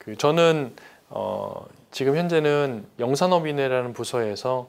[0.00, 0.74] 그 저는
[1.08, 4.68] 어, 지금 현재는 영산업인회라는 부서에서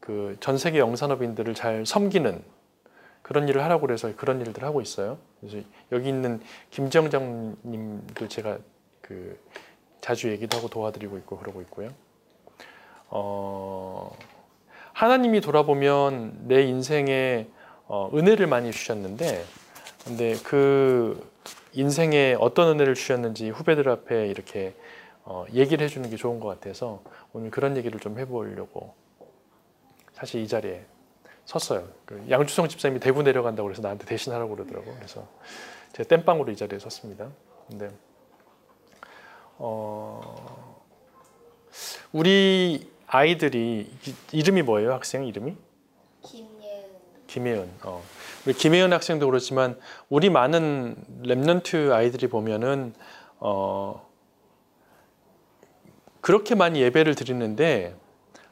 [0.00, 2.42] 그 전 세계 영산업인들을 잘 섬기는
[3.22, 5.16] 그런 일을 하라고 그래서 그런 일들 하고 있어요.
[5.40, 8.58] 그래서 여기 있는 김정장님도 제가
[9.00, 9.38] 그
[10.02, 11.88] 자주 얘기도 하고 도와드리고 있고 그러고 있고요.
[13.08, 14.14] 어,
[14.92, 17.46] 하나님이 돌아보면 내 인생에
[17.86, 19.44] 어, 은혜를 많이 주셨는데,
[20.04, 21.30] 근데 그
[21.72, 24.74] 인생에 어떤 은혜를 주셨는지 후배들 앞에 이렇게
[25.24, 28.94] 어, 얘기를 해주는 게 좋은 것 같아서 오늘 그런 얘기를 좀 해보려고
[30.12, 30.84] 사실 이 자리에
[31.46, 31.88] 섰어요.
[32.04, 34.94] 그 양주성 집사님이 대구 내려간다고 그래서 나한테 대신 하라고 그러더라고.
[34.96, 35.26] 그래서
[35.92, 37.28] 제가 땜빵으로 이 자리에 섰습니다.
[37.68, 37.90] 근데
[39.58, 40.70] 어,
[42.12, 44.92] 우리 아이들이 이- 이름이 뭐예요?
[44.92, 45.56] 학생 이름이?
[46.22, 46.84] 김예은
[47.26, 47.70] 김혜은.
[47.84, 48.02] 어.
[48.46, 52.94] 우리 김혜은 학생도 그렇지만 우리 많은 랩런트 아이들이 보면은
[53.38, 54.06] 어,
[56.20, 57.96] 그렇게 많이 예배를 드리는데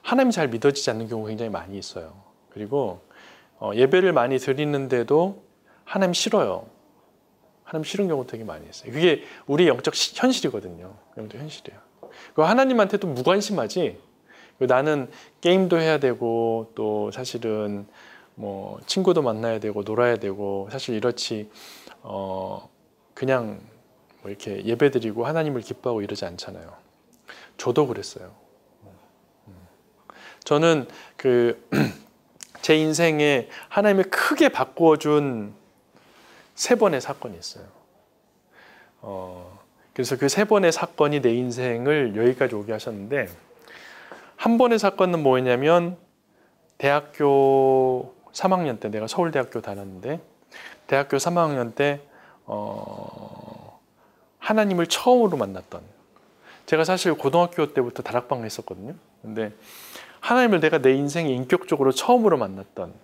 [0.02, 2.14] 하나님이 잘 믿어지지 않는 경우가 굉장히 많이 있어요.
[2.50, 3.00] 그리고
[3.58, 5.42] 어, 예배를 많이 드리는데도
[5.84, 6.66] 하나님 싫어요.
[7.64, 8.92] 하나님 싫은 경우 되게 많이 있어요.
[8.92, 10.94] 그게 우리 영적 시- 현실이거든요.
[11.16, 11.80] 영적 현실이에요.
[12.34, 13.98] 그 하나님한테도 무관심하지.
[14.58, 15.08] 그 나는
[15.40, 17.86] 게임도 해야 되고 또 사실은
[18.34, 21.50] 뭐 친구도 만나야 되고 놀아야 되고 사실 이렇지
[22.02, 22.68] 어
[23.14, 23.60] 그냥
[24.22, 26.72] 뭐 이렇게 예배드리고 하나님을 기뻐하고 이러지 않잖아요.
[27.56, 28.32] 저도 그랬어요.
[29.48, 29.54] 음.
[30.44, 31.68] 저는 그
[32.62, 35.54] 제 인생에 하나님이 크게 바꾸어준
[36.54, 37.64] 세 번의 사건이 있어요.
[39.00, 39.58] 어,
[39.92, 43.28] 그래서 그 세 번의 사건이 내 인생을 여기까지 오게 하셨는데
[44.36, 45.96] 한 번의 사건은 뭐였냐면
[46.78, 50.20] 대학교 3학년 때 내가 서울대학교 다녔는데
[50.86, 52.00] 대학교 3학년 때
[52.44, 53.80] 어,
[54.38, 55.82] 하나님을 처음으로 만났던
[56.66, 58.94] 제가 사실 고등학교 때부터 다락방을 했었거든요.
[59.20, 59.52] 근데
[60.20, 62.94] 하나님을 내가 내 인생에 인격적으로 처음으로 만났던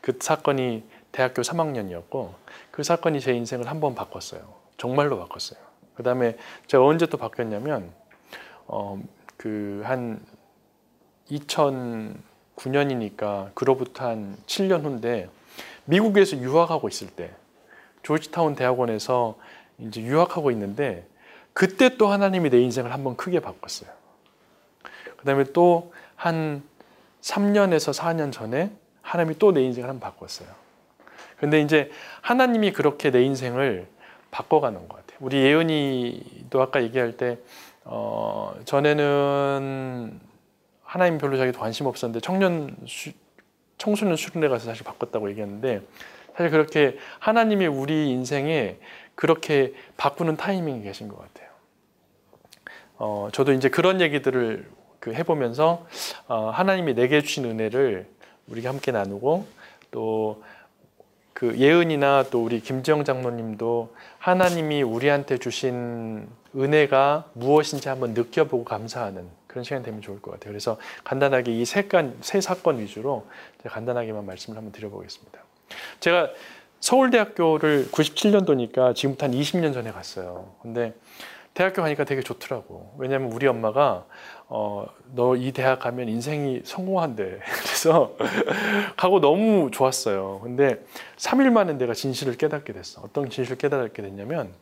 [0.00, 2.32] 그 사건이 대학교 3학년이었고
[2.70, 4.40] 그 사건이 제 인생을 한 번 바꿨어요.
[4.76, 5.60] 정말로 바꿨어요.
[5.94, 6.36] 그 다음에
[6.66, 7.92] 제가 언제 또 바뀌었냐면
[8.66, 9.00] 어,
[9.36, 10.24] 그한
[12.60, 15.28] 2009년이니까 그로부터 한 7년 후인데
[15.84, 17.30] 미국에서 유학하고 있을 때
[18.02, 19.36] 조지타운 대학원에서
[19.78, 21.06] 이제 유학하고 있는데
[21.52, 23.90] 그때 또 하나님이 내 인생을 한번 크게 바꿨어요.
[25.18, 25.90] 그다음에 또
[26.20, 26.62] 한
[27.22, 30.48] 3년에서 4년 전에 하나님이 또 내 인생을 한번 바꿨어요.
[31.38, 31.90] 근데 이제
[32.20, 33.86] 하나님이 그렇게 내 인생을
[34.30, 35.16] 바꿔가는 것 같아요.
[35.20, 37.38] 우리 예은이도 아까 얘기할 때
[37.84, 40.20] 어, 전에는
[40.90, 43.10] 하나님 별로 자기 관심 없었는데 청년 수,
[43.78, 45.82] 청소년 수련회 가서 사실 바꿨다고 얘기했는데
[46.36, 48.76] 사실 그렇게 하나님이 우리 인생에
[49.14, 51.50] 그렇게 바꾸는 타이밍이 계신 것 같아요.
[52.96, 54.68] 어, 저도 이제 그런 얘기들을
[54.98, 55.86] 그 해보면서
[56.26, 58.06] 어, 하나님이 내게 주신 은혜를
[58.48, 59.46] 우리가 함께 나누고
[59.90, 60.42] 또
[61.40, 69.64] 그 예은이나 또 우리 김지영 장로님도 하나님이 우리한테 주신 은혜가 무엇인지 한번 느껴보고 감사하는 그런
[69.64, 70.52] 시간이 되면 좋을 것 같아요.
[70.52, 73.26] 그래서 간단하게 이 세 사건 위주로
[73.66, 75.40] 간단하게만 말씀을 한번 드려보겠습니다.
[75.98, 76.30] 제가
[76.78, 80.54] 서울대학교를 97년도니까 지금부터 한 20년 전에 갔어요.
[80.62, 80.94] 근데
[81.52, 82.94] 대학교 가니까 되게 좋더라고.
[82.96, 84.06] 왜냐면 우리 엄마가
[84.48, 87.40] 어, 너 이 대학 가면 인생이 성공한대.
[87.62, 88.16] 그래서
[88.96, 90.40] 가고 너무 좋았어요.
[90.44, 90.84] 근데
[91.16, 93.02] 3일 만에 내가 진실을 깨닫게 됐어.
[93.02, 94.52] 어떤 진실을 깨닫게 됐냐면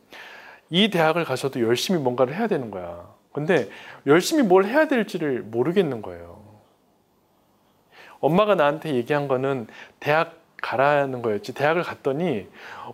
[0.71, 3.07] 이 대학을 가서도 열심히 뭔가를 해야 되는 거야.
[3.31, 3.69] 근데
[4.07, 6.39] 열심히 뭘 해야 될지를 모르겠는 거예요.
[8.19, 9.67] 엄마가 나한테 얘기한 거는
[9.99, 11.53] 대학 가라는 거였지.
[11.53, 12.47] 대학을 갔더니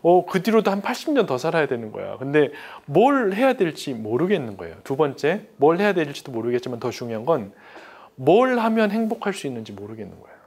[0.04, 2.18] 어, 그 뒤로도 한 80년 더 살아야 되는 거야.
[2.18, 2.52] 근데
[2.86, 4.76] 뭘 해야 될지 모르겠는 거예요.
[4.84, 7.54] 두 번째, 뭘 해야 될지도 모르겠지만 더 중요한 건
[8.16, 10.38] 뭘 하면 행복할 수 있는지 모르겠는 거예요.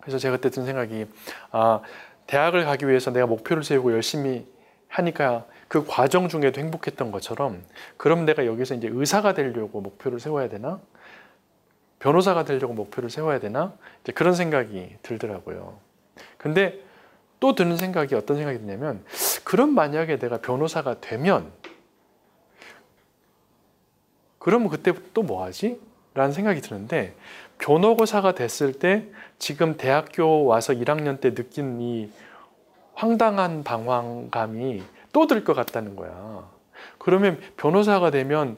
[0.00, 1.06] 그래서 제가 그때 든 생각이
[1.50, 1.80] 아,
[2.26, 4.46] 대학을 가기 위해서 내가 목표를 세우고 열심히
[4.92, 7.62] 하니까 그 과정 중에도 행복했던 것처럼
[7.96, 10.80] 그럼 내가 여기서 이제 의사가 되려고 목표를 세워야 되나?
[11.98, 13.72] 변호사가 되려고 목표를 세워야 되나?
[14.02, 15.78] 이제 그런 생각이 들더라고요.
[16.36, 16.80] 근데
[17.40, 19.02] 또 드는 생각이 어떤 생각이 드냐면
[19.44, 21.50] 그럼 만약에 내가 변호사가 되면
[24.38, 25.80] 그러면 그때 또 뭐 하지?
[26.14, 27.14] 라는 생각이 드는데
[27.58, 29.06] 변호사가 됐을 때
[29.38, 32.10] 지금 대학교 와서 1학년 때 느낀 이
[32.94, 36.44] 황당한 방황감이 또 들 것 같다는 거야.
[36.98, 38.56] 그러면 변호사가 되면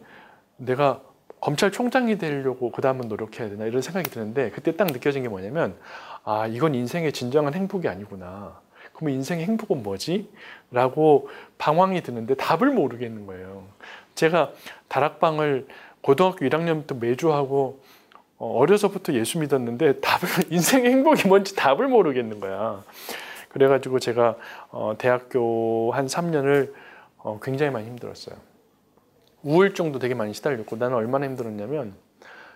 [0.57, 1.01] 내가
[1.41, 5.77] 검찰총장이 되려고 그 다음은 노력해야 되나 이런 생각이 드는데 그때 딱 느껴진 게 뭐냐면
[6.25, 8.59] 아 이건 인생의 진정한 행복이 아니구나.
[8.95, 10.31] 그럼 인생의 행복은 뭐지?
[10.71, 11.29] 라고
[11.59, 13.65] 방황이 드는데 답을 모르겠는 거예요.
[14.15, 14.53] 제가
[14.89, 15.67] 다락방을
[16.01, 17.81] 고등학교 1학년부터 매주 하고
[18.39, 22.83] 어, 어려서부터 예수 믿었는데 답을 인생의 행복이 뭔지 답을 모르겠는 거야.
[23.55, 24.37] 그래가지고 제가
[24.71, 26.75] 어, 대학교 한 3년을
[27.19, 28.37] 어, 굉장히 많이 힘들었어요.
[29.43, 31.95] 우울증도 되게 많이 시달렸고 나는 얼마나 힘들었냐면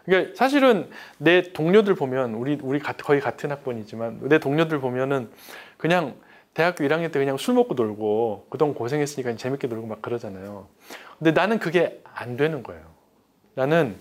[0.04, 5.30] 그러니까 사실은 내 동료들 보면 우리 우리 거의 같은 학번이지만 내 동료들 보면은
[5.76, 6.16] 그냥
[6.52, 10.66] 대학교 1학년 때 그냥 술 먹고 놀고 그동안 고생했으니까 재밌게 놀고 막 그러잖아요.
[11.18, 12.82] 근데 나는 그게 안 되는 거예요.
[13.54, 13.96] 나는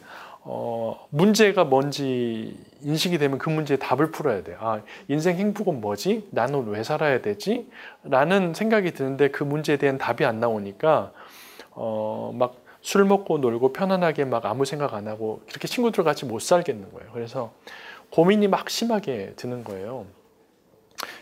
[0.49, 4.55] 어, 문제가 뭔지 인식이 되면 그 문제에 답을 풀어야 돼.
[4.59, 6.27] 아, 인생 행복은 뭐지?
[6.31, 7.69] 나는 왜 살아야 되지?
[8.03, 11.11] 라는 생각이 드는데 그 문제에 대한 답이 안 나오니까
[11.71, 16.39] 어, 막 술 먹고 놀고 편안하게 막 아무 생각 안 하고 그렇게 친구들 같이 못
[16.39, 17.11] 살겠는 거예요.
[17.11, 17.51] 그래서
[18.11, 20.05] 고민이 막 심하게 드는 거예요.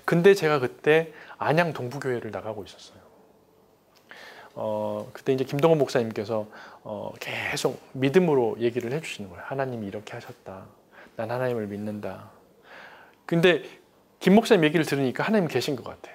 [0.06, 3.00] 근데 제가 그때 안양 동부교회를 나가고 있었어요.
[4.54, 6.46] 어, 그때 이제 김동원 목사님께서
[6.88, 9.44] 어, 계속 믿음으로 얘기를 해주시는 거예요.
[9.48, 10.66] 하나님이 이렇게 하셨다.
[11.16, 12.30] 난 하나님을 믿는다.
[13.26, 13.64] 근데
[14.20, 16.12] 김 목사님 얘기를 들으니까 하나님 계신 것 같아.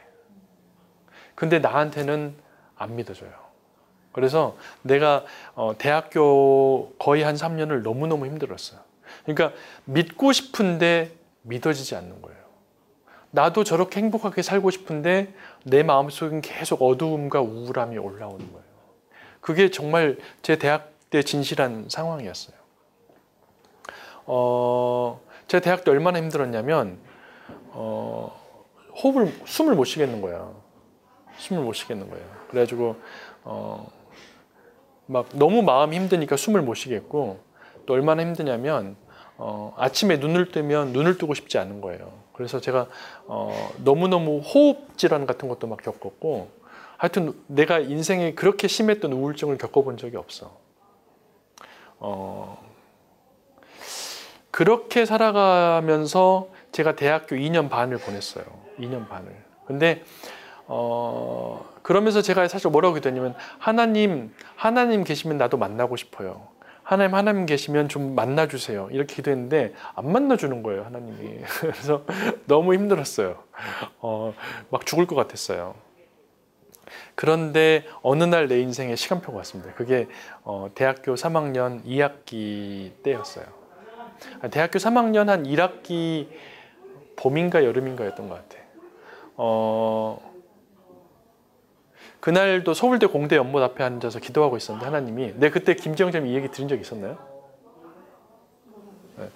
[1.34, 2.36] 근데 나한테는
[2.76, 3.32] 안 믿어져요.
[4.12, 5.24] 그래서 내가
[5.56, 8.78] 어, 대학교 거의 한 3년을 너무너무 힘들었어요.
[9.24, 11.10] 그러니까 믿고 싶은데
[11.42, 12.38] 믿어지지 않는 거예요.
[13.32, 15.34] 나도 저렇게 행복하게 살고 싶은데
[15.64, 18.69] 내 마음속엔 계속 어두움과 우울함이 올라오는 거예요.
[19.40, 22.56] 그게 정말 제 대학 때 진실한 상황이었어요.
[24.26, 26.98] 어, 제가 대학 때 얼마나 힘들었냐면
[27.70, 28.38] 어,
[29.02, 30.50] 호흡을 숨을 못 쉬겠는 거야.
[31.38, 32.24] 숨을 못 쉬겠는 거예요.
[32.48, 32.96] 그래가지고
[33.44, 33.90] 어,
[35.06, 37.40] 막 너무 마음이 힘드니까 숨을 못 쉬겠고
[37.86, 38.96] 또 얼마나 힘드냐면
[39.36, 42.12] 어, 아침에 눈을 뜨면 눈을 뜨고 싶지 않은 거예요.
[42.32, 42.86] 그래서 제가
[43.26, 46.59] 어, 너무너무 호흡 질환 같은 것도 막 겪었고
[47.00, 50.54] 하여튼 내가 인생에 그렇게 심했던 우울증을 겪어본 적이 없어.
[51.98, 52.62] 어,
[54.50, 58.44] 그렇게 살아가면서 제가 대학교 2년 반을 보냈어요.
[58.78, 59.34] 2년 반을.
[59.64, 60.04] 근데
[60.66, 66.48] 어, 그러면서 제가 사실 뭐라고 했더니면 하나님, 하나님 계시면 나도 만나고 싶어요.
[66.82, 68.90] 하나님, 하나님 계시면 좀 만나 주세요.
[68.92, 71.44] 이렇게 기도했는데 안 만나 주는 거예요, 하나님이.
[71.60, 72.04] 그래서
[72.44, 73.42] 너무 힘들었어요.
[74.00, 74.34] 어,
[74.68, 75.74] 막 죽을 것 같았어요.
[77.20, 79.74] 그런데 어느 날 내 인생에 시간표가 왔습니다.
[79.74, 80.08] 그게
[80.42, 83.44] 어, 대학교 3학년 2학기 때였어요.
[84.40, 86.28] 아, 대학교 3학년 한 1학기
[87.16, 88.62] 봄인가 여름인가였던 것 같아.
[89.36, 90.32] 어,
[92.20, 96.68] 그날도 서울대 공대 연못 앞에 앉아서 기도하고 있었는데 하나님이 내 그때 김지영 이 얘기 들은
[96.68, 97.18] 적 있었나요?
[99.18, 99.28] 네.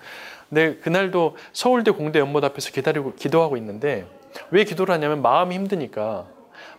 [0.49, 4.07] 네, 그날도 서울대 공대 연못 앞에서 기다리고 기도하고 있는데
[4.51, 6.33] 왜 기도를 하냐면 마음이 힘드니까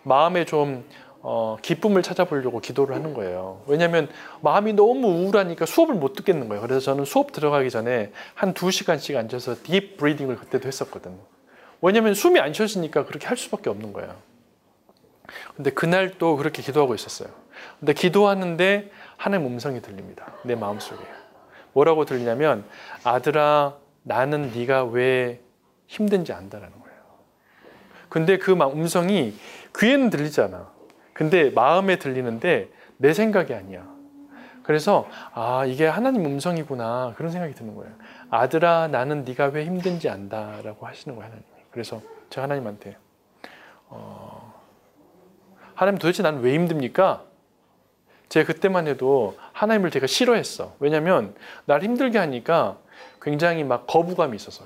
[0.06, 0.86] 마음에 좀
[1.22, 3.64] 어, 기쁨을 찾아보려고 기도를 하는 거예요.
[3.66, 4.08] 왜냐하면
[4.42, 6.62] 마음이 너무 우울하니까 수업을 못 듣겠는 거예요.
[6.62, 11.18] 그래서 저는 수업 들어가기 전에 한 두 시간씩 앉아서 딥 브리딩을 그때도 했었거든요.
[11.82, 14.16] 왜냐하면 숨이 안 쉬어지니까 그렇게 할 수밖에 없는 거예요.
[15.56, 17.30] 근데 그날 또 그렇게 기도하고 있었어요.
[17.80, 20.32] 근데 기도하는데 하나님 음성이 들립니다.
[20.44, 21.04] 내 마음속에.
[21.74, 22.64] 뭐라고 들리냐면
[23.04, 25.42] 아들아 나는 네가 왜
[25.88, 26.96] 힘든지 안다라는 거예요.
[28.10, 29.34] 근데 그 음성이
[29.80, 30.72] 귀에는 들리잖아.
[31.14, 33.86] 근데 마음에 들리는데 내 생각이 아니야.
[34.64, 37.94] 그래서 아 이게 하나님 음성이구나 그런 생각이 드는 거예요.
[38.30, 41.46] 아들아 나는 네가 왜 힘든지 안다라고 하시는 거예요 하나님.
[41.72, 42.98] 그래서 제가 하나님한테
[43.88, 44.54] 어,
[45.76, 47.24] 하나님 도대체 나는 왜 힘듭니까?
[48.30, 50.76] 제가 그때만 해도 하나님을 제가 싫어했어.
[50.80, 52.78] 왜냐하면 날 힘들게 하니까
[53.22, 54.66] 굉장히 막 거부감이 있어서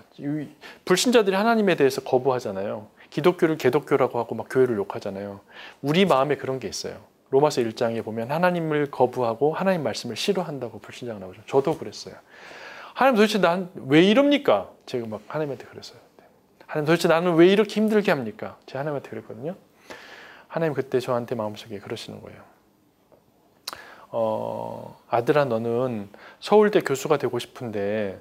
[0.86, 2.88] 불신자들이 하나님에 대해서 거부하잖아요.
[3.10, 5.42] 기독교를 개독교라고 하고 막 교회를 욕하잖아요.
[5.82, 6.98] 우리 마음에 그런 게 있어요.
[7.32, 11.42] 로마서 1장에 보면 하나님을 거부하고 하나님 말씀을 싫어한다고 불신자가 나오죠.
[11.48, 12.16] 저도 그랬어요.
[12.94, 14.70] 하나님 도대체 난 왜 이럽니까?
[14.86, 16.00] 제가 막 하나님한테 그랬어요.
[16.66, 18.58] 하나님 도대체 나는 왜 이렇게 힘들게 합니까?
[18.66, 19.56] 제가 하나님한테 그랬거든요.
[20.48, 22.42] 하나님 그때 저한테 마음속에 그러시는 거예요.
[24.12, 28.20] 어, 아들아 너는 서울대 교수가 되고 싶은데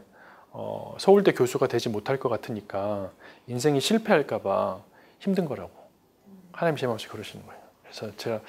[0.61, 3.13] 어, 서울대 교수가 되지 못할 것 같으니까
[3.47, 4.83] 인생이 실패할까봐
[5.21, 5.71] 힘든 거라고
[6.51, 7.63] 하나님 제 마음속에 그러시는 거예요.
[7.85, 8.41] 그래서 제가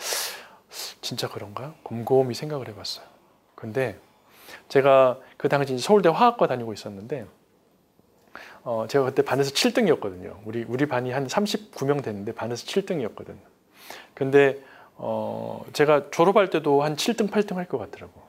[1.01, 1.75] 진짜 그런가?
[1.83, 3.05] 곰곰이 생각을 해봤어요.
[3.53, 3.99] 근데
[4.69, 7.27] 제가 그 당시 서울대 화학과 다니고 있었는데
[8.63, 10.37] 어, 제가 그때 반에서 7등이었거든요.
[10.45, 13.37] 우리 우리 반이 한 39명 됐는데 반에서 7등이었거든요.
[14.15, 14.59] 근데
[14.95, 18.28] 어, 제가 졸업할 때도 한 7등, 8등 할 것 같더라고.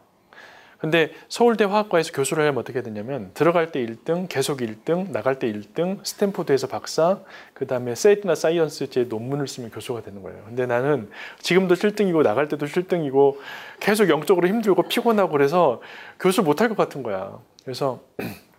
[0.80, 5.98] 근데 서울대 화학과에서 교수를 하면 어떻게 되냐면 들어갈 때 1등, 계속 1등, 나갈 때 1등,
[6.02, 7.18] 스탠포드에서 박사,
[7.52, 10.42] 그 다음에 세이트나 사이언스제 논문을 쓰면 교수가 되는 거예요.
[10.46, 11.10] 근데 나는
[11.40, 13.36] 지금도 7등이고 나갈 때도 7등이고
[13.78, 15.82] 계속 영적으로 힘들고 피곤하고 그래서
[16.18, 17.38] 교수 못할 것 같은 거야.
[17.62, 18.00] 그래서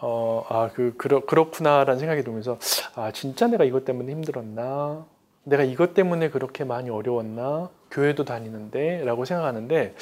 [0.00, 2.58] 어, 아, 그, 그렇, 그렇구나라는 생각이 들면서,
[2.94, 5.06] 아, 진짜 내가 이것 때문에 힘들었나?
[5.44, 7.70] 내가 이것 때문에 그렇게 많이 어려웠나?
[7.90, 9.04] 교회도 다니는데?
[9.04, 9.94] 라고 생각하는데,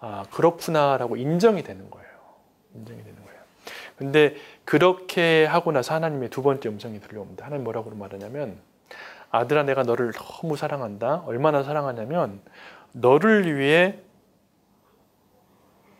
[0.00, 2.08] 아, 그렇구나라고 인정이 되는 거예요.
[2.74, 3.40] 인정이 되는 거예요.
[3.96, 7.44] 근데 그렇게 하고 나서 하나님의 두 번째 음성이 들려옵니다.
[7.44, 8.58] 하나님 뭐라고 말하냐면,
[9.30, 11.24] 아들아, 내가 너를 너무 사랑한다.
[11.26, 12.40] 얼마나 사랑하냐면,
[12.92, 13.98] 너를 위해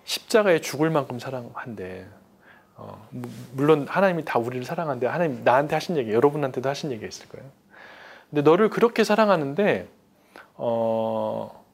[0.04, 2.06] 십자가에 죽을 만큼 사랑한대.
[2.76, 3.08] 어,
[3.52, 7.46] 물론 하나님이 다 우리를 사랑하는데 하나님 나한테 하신 얘기, 여러분한테도 하신 얘기가 있을 거예요.
[8.30, 9.88] 근데 너를 그렇게 사랑하는데
[10.54, 11.64] 어,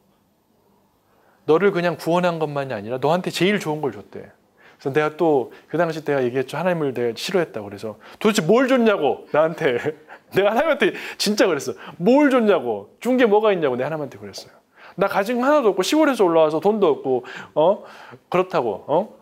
[1.46, 4.30] 너를 그냥 구원한 것만이 아니라 너한테 제일 좋은 걸 줬대.
[4.78, 6.56] 그래서 내가 또 그 당시 내가 얘기했죠.
[6.56, 9.78] 하나님을 내가 싫어했다고 그래서 도대체 뭘 줬냐고 나한테
[10.34, 11.72] 내가 하나님한테 진짜 그랬어.
[11.96, 14.52] 뭘 줬냐고 준 게 뭐가 있냐고 내가 하나님한테 그랬어요.
[14.96, 17.24] 나 가진 거 하나도 없고 시골에서 올라와서 돈도 없고
[17.54, 17.84] 어
[18.28, 19.16] 그렇다고 어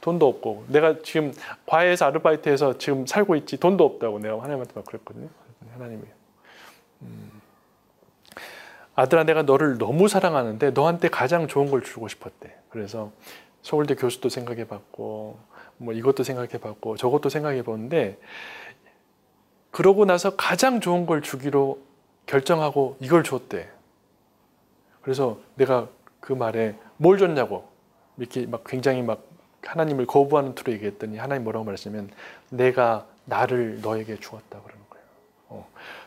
[0.00, 1.32] 돈도 없고 내가 지금
[1.66, 5.28] 과외에서 아르바이트해서 지금 살고 있지 돈도 없다고 내가 하나님한테 막 그랬거든요.
[5.74, 6.02] 하나님이
[7.02, 7.39] 음,
[9.00, 12.54] 아들아 내가 너를 너무 사랑하는데 너한테 가장 좋은 걸 주고 싶었대.
[12.68, 13.10] 그래서
[13.62, 15.38] 서울대 교수도 생각해봤고
[15.78, 18.18] 뭐 이것도 생각해봤고 저것도 생각해봤는데
[19.70, 21.78] 그러고 나서 가장 좋은 걸 주기로
[22.26, 23.70] 결정하고 이걸 줬대.
[25.00, 25.88] 그래서 내가
[26.20, 27.68] 그 말에 뭘 줬냐고
[28.18, 29.24] 이렇게 막 굉장히 막
[29.62, 32.10] 하나님을 거부하는 투로 얘기했더니 하나님 뭐라고 말했냐면
[32.50, 34.79] 내가 나를 너에게 주었다 그러는.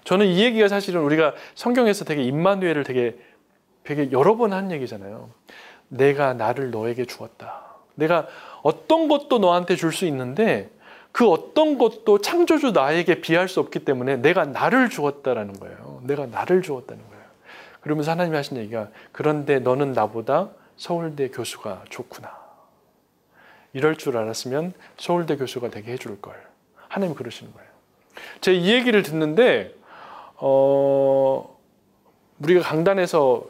[0.03, 3.17] 저는 이 얘기가 사실은 우리가 성경에서 되게 임마누엘을 되게
[3.83, 5.29] 되게 여러 번 한 얘기잖아요.
[5.89, 7.63] 내가 나를 너에게 주었다.
[7.95, 8.27] 내가
[8.61, 10.69] 어떤 것도 너한테 줄 수 있는데
[11.11, 16.01] 그 어떤 것도 창조주 나에게 비할 수 없기 때문에 내가 나를 주었다라는 거예요.
[16.03, 17.23] 내가 나를 주었다는 거예요.
[17.81, 22.31] 그러면서 하나님이 하신 얘기가 그런데 너는 나보다 서울대 교수가 좋구나.
[23.73, 26.35] 이럴 줄 알았으면 서울대 교수가 되게 해줄 걸.
[26.87, 27.69] 하나님 그러시는 거예요.
[28.41, 29.73] 제 이 얘기를 듣는데
[30.35, 31.57] 어,
[32.39, 33.45] 우리가 강단에서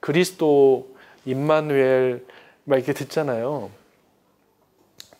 [0.00, 0.94] 그리스도,
[1.24, 2.24] 임마누엘
[2.64, 3.70] 막 이렇게 듣잖아요.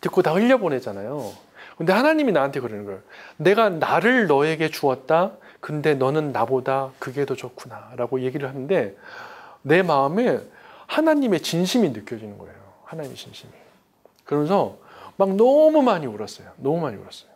[0.01, 1.31] 듣고 다 흘려보내잖아요.
[1.77, 3.01] 근데 하나님이 나한테 그러는 거예요.
[3.37, 5.33] 내가 나를 너에게 주었다.
[5.59, 7.93] 근데 너는 나보다 그게 더 좋구나.
[7.97, 8.95] 라고 얘기를 하는데
[9.63, 10.39] 내 마음에
[10.87, 12.55] 하나님의 진심이 느껴지는 거예요.
[12.85, 13.51] 하나님의 진심이.
[14.23, 14.77] 그러면서
[15.17, 16.51] 막 너무 많이 울었어요.
[16.57, 17.29] 너무 많이 울었어요.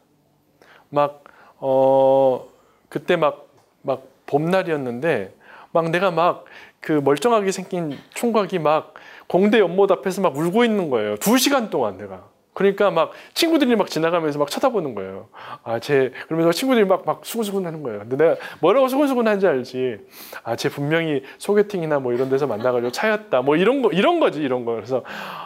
[0.89, 1.23] 막,
[1.61, 2.45] 어,
[2.89, 3.47] 그때 막,
[3.81, 5.33] 막 봄날이었는데
[5.71, 6.45] 막 내가 막
[6.81, 8.95] 그 멀쩡하게 생긴 총각이 막
[9.27, 11.15] 공대 연못 앞에서 막 울고 있는 거예요.
[11.17, 12.27] 두 시간 동안 내가.
[12.53, 15.29] 그러니까 막 친구들이 막 지나가면서 막 쳐다보는 거예요.
[15.63, 17.99] 아, 제, 그러면서 친구들이 막, 막 수근수근 하는 거예요.
[17.99, 19.99] 근데 내가 뭐라고 수근수근 하는지 알지.
[20.43, 23.41] 아, 쟤 분명히 소개팅이나 뭐 이런 데서 만나가지고 차였다.
[23.41, 24.73] 뭐 이런 거, 이런 거지, 이런 거.
[24.73, 25.03] 그래서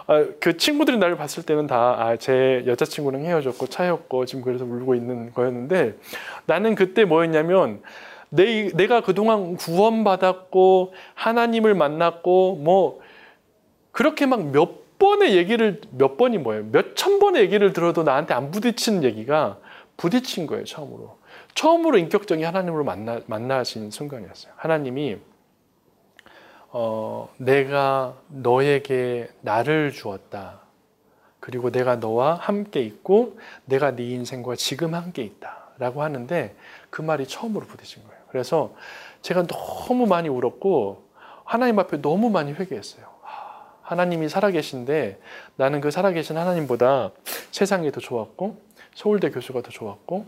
[0.07, 4.95] 아, 그 친구들이 나를 봤을 때는 다, 아, 제 여자친구랑 헤어졌고 차였고 지금 그래서 울고
[4.95, 5.95] 있는 거였는데
[6.47, 7.81] 나는 그때 뭐였냐면
[8.29, 12.99] 내, 내가 그동안 구원받았고 하나님을 만났고 뭐
[13.91, 16.65] 그렇게 막몇 번의 얘기를 몇 번이 뭐예요?
[16.71, 19.57] 몇 천 번의 얘기를 들어도 나한테 안 부딪히는 얘기가
[19.97, 21.17] 부딪힌 거예요, 처음으로.
[21.53, 24.53] 처음으로 인격적인 하나님으로 만나, 만나신 순간이었어요.
[24.57, 25.17] 하나님이
[26.69, 30.59] 어, 내가 너에게 나를 주었다.
[31.39, 35.63] 그리고 내가 너와 함께 있고 내가 네 인생과 지금 함께 있다.
[35.77, 36.55] 라고 하는데
[36.89, 38.21] 그 말이 처음으로 부딪힌 거예요.
[38.29, 38.73] 그래서
[39.21, 41.03] 제가 너무 많이 울었고
[41.43, 43.05] 하나님 앞에 너무 많이 회개했어요.
[43.85, 45.19] 하나님이 살아계신데
[45.57, 47.11] 나는 그 살아계신 하나님보다
[47.51, 48.59] 세상이 더 좋았고
[48.95, 50.25] 서울대 교수가 더 좋았고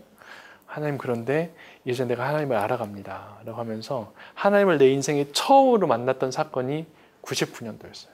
[0.64, 1.52] 하나님 그런데
[1.84, 3.40] 이제 내가 하나님을 알아갑니다.
[3.44, 6.86] 라고 하면서 하나님을 내 인생에 처음으로 만났던 사건이
[7.22, 8.10] 99년도였어요.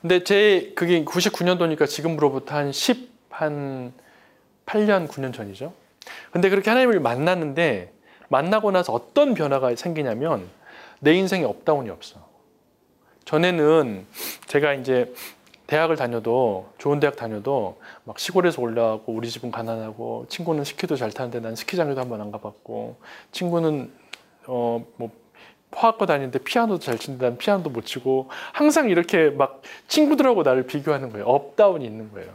[0.00, 3.92] 근데 제 그게 99년도니까 지금으로부터 한 10, 한
[4.64, 5.74] 8년, 9년 전이죠.
[6.30, 7.92] 근데 그렇게 하나님을 만났는데
[8.28, 10.48] 만나고 나서 어떤 변화가 생기냐면
[11.00, 12.29] 내 인생에 up down이 없어.
[13.30, 14.06] 전에는
[14.46, 15.14] 제가 이제
[15.68, 21.38] 대학을 다녀도 좋은 대학 다녀도 막 시골에서 올라가고 우리 집은 가난하고 친구는 스키도 잘 타는데
[21.38, 22.96] 난 스키장에도 한 번 안 가봤고
[23.30, 23.92] 친구는
[24.46, 25.10] 어 뭐
[25.72, 31.10] 화학과 다니는데 피아노도 잘 치는데 난 피아노도 못 치고 항상 이렇게 막 친구들하고 나를 비교하는
[31.10, 31.24] 거예요.
[31.26, 32.28] up down이 있는 거예요.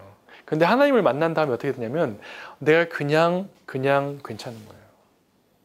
[0.46, 2.18] 근데 하나님을 만난 다음에 어떻게 되냐면
[2.60, 4.82] 내가 그냥 그냥 괜찮은 거예요.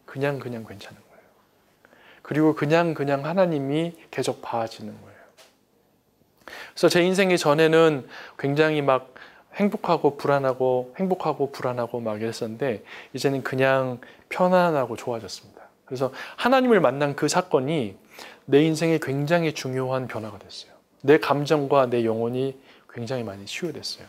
[0.04, 1.24] 그냥 그냥 괜찮은 거예요.
[2.22, 5.09] 그리고 그냥 그냥 하나님이 계속 봐지는 거예요.
[6.72, 8.06] 그래서 제 인생의 전에는
[8.38, 9.14] 굉장히 막
[9.54, 15.60] 행복하고 불안하고 행복하고 불안하고 막 이랬었는데 이제는 그냥 편안하고 좋아졌습니다.
[15.84, 17.96] 그래서 하나님을 만난 그 사건이
[18.46, 20.72] 내 인생에 굉장히 중요한 변화가 됐어요.
[21.02, 22.56] 내 감정과 내 영혼이
[22.92, 24.06] 굉장히 많이 치유됐어요.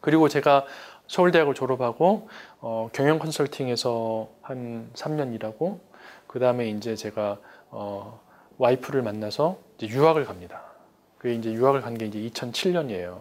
[0.00, 0.66] 그리고 제가
[1.06, 2.28] 서울대학을 졸업하고
[2.60, 5.80] 어, 경영 컨설팅에서 한 3년 일하고
[6.26, 7.38] 그 다음에 이제 제가
[7.70, 8.20] 어,
[8.58, 10.67] 와이프를 만나서 이제 유학을 갑니다.
[11.18, 13.20] 그게 이제 유학을 간 게 이제 2007년이에요.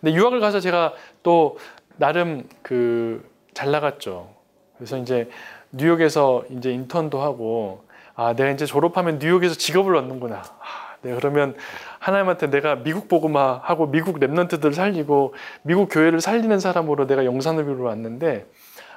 [0.00, 1.58] 근데 유학을 가서 제가 또
[1.96, 4.28] 나름 그 잘 나갔죠.
[4.76, 5.30] 그래서 이제
[5.72, 7.84] 뉴욕에서 이제 인턴도 하고
[8.14, 10.42] 아 내가 이제 졸업하면 뉴욕에서 직업을 얻는구나.
[10.42, 11.56] 아, 내가 그러면
[11.98, 15.32] 하나님한테 내가 미국 복음화 하고 미국 Remnant들을 살리고
[15.62, 18.44] 미국 교회를 살리는 사람으로 내가 영산업으로 왔는데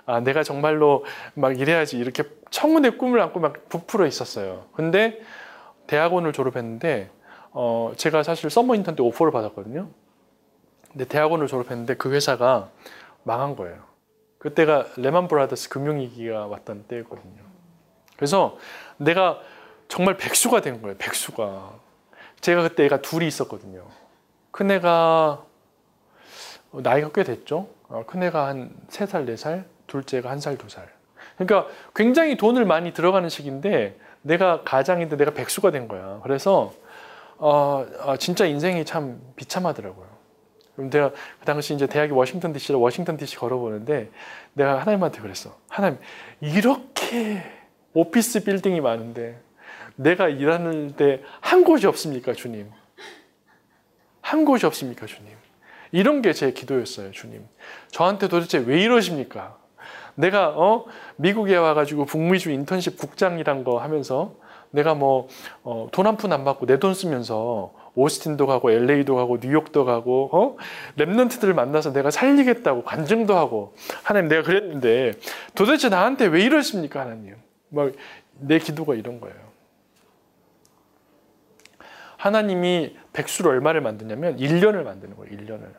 [0.05, 4.65] 아 내가 정말로 막 이래야지 이렇게 청운의 꿈을 안고 막 부풀어 있었어요.
[4.73, 5.21] 근데
[5.87, 7.09] 대학원을 졸업했는데
[7.51, 9.89] 어 제가 사실 summer 인턴 때 오퍼를 받았거든요.
[10.91, 12.69] 근데 대학원을 졸업했는데 그 회사가
[13.23, 13.83] 망한 거예요.
[14.39, 17.43] 그때가 리먼 브라더스 금융위기가 왔던 때였거든요.
[18.15, 18.57] 그래서
[18.97, 19.39] 내가
[19.87, 20.97] 정말 백수가 된 거예요.
[20.97, 21.73] 백수가.
[22.41, 23.85] 제가 그때 애가 둘이 있었거든요.
[24.51, 25.43] 큰 애가
[26.71, 27.69] 나이가 꽤 됐죠.
[27.87, 30.87] 어, 큰 애가 한 세 살, 네 살, 둘째가 한 살, 두 살.
[31.37, 36.19] 그러니까 굉장히 돈을 많이 들어가는 시기인데 내가 가장인데 내가 백수가 된 거야.
[36.23, 36.73] 그래서
[37.39, 40.08] 어, 어, 진짜 인생이 참 비참하더라고요.
[40.75, 44.10] 그럼 내가 그 당시 이제 대학이 워싱턴 DC라 워싱턴 DC 걸어보는데
[44.53, 45.55] 내가 하나님한테 그랬어.
[45.67, 46.00] 하나님
[46.41, 47.43] 이렇게
[47.93, 49.39] 오피스 빌딩이 많은데
[49.96, 52.69] 내가 일하는 데 한 곳이 없습니까, 주님?
[54.22, 55.31] 한 곳이 없습니까, 주님?
[55.91, 57.46] 이런 게 제 기도였어요, 주님.
[57.91, 59.58] 저한테 도대체 왜 이러십니까?
[60.15, 64.36] 내가 어 미국에 와가지고 북미주 인턴십 국장이란 거 하면서
[64.71, 65.27] 내가 뭐
[65.91, 70.57] 돈 한 푼 안 받고 내 돈 쓰면서 오스틴도 가고 LA도 가고 뉴욕도 가고 어?
[70.97, 73.73] 랩런트들을 만나서 내가 살리겠다고 간증도 하고
[74.03, 75.13] 하나님 내가 그랬는데
[75.55, 77.35] 도대체 나한테 왜 이러십니까 하나님?
[77.69, 77.91] 막
[78.41, 79.35] 내 기도가 이런 거예요.
[82.17, 85.69] 하나님이 백수를 얼마를 만드냐면 1년을 만드는 거예요 1년을.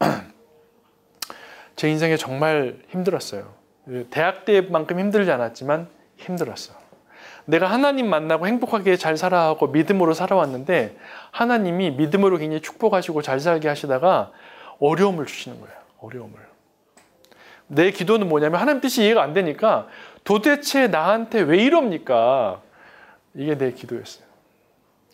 [1.76, 3.52] 제 인생에 정말 힘들었어요.
[4.10, 6.74] 대학 때만큼 힘들지 않았지만 힘들었어
[7.46, 10.96] 내가 하나님 만나고 행복하게 잘 살아가고 믿음으로 살아왔는데
[11.30, 14.32] 하나님이 믿음으로 굉장히 축복하시고 잘 살게 하시다가
[14.80, 15.76] 어려움을 주시는 거예요.
[16.00, 16.34] 어려움을.
[17.68, 19.86] 내 기도는 뭐냐면 하나님 뜻이 이해가 안 되니까
[20.24, 22.60] 도대체 나한테 왜 이럽니까?
[23.34, 24.26] 이게 내 기도였어요.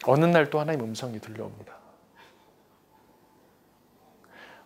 [0.04, 1.72] 어느 날 또 하나님 음성이 들려옵니다.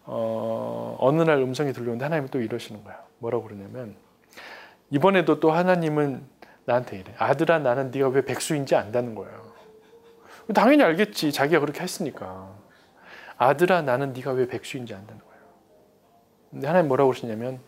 [0.05, 3.03] 어, 어느 날 음성이 들려오는데 하나님이 또 이러시는 거야.
[3.19, 3.97] 뭐라고 그러냐면
[4.91, 6.23] 이번에도 또 하나님은
[6.67, 7.15] 나한테 이래.
[7.17, 9.47] 아들아 나는 네가 왜 백수인지 안다는 거예요.
[10.55, 11.33] 당연히 알겠지.
[11.33, 12.55] 자기가 그렇게 했으니까.
[13.39, 15.37] 아들아 나는 네가 왜 백수인지 안다는 거예요.
[16.51, 17.61] 근데 하나님 뭐라고 그러시냐면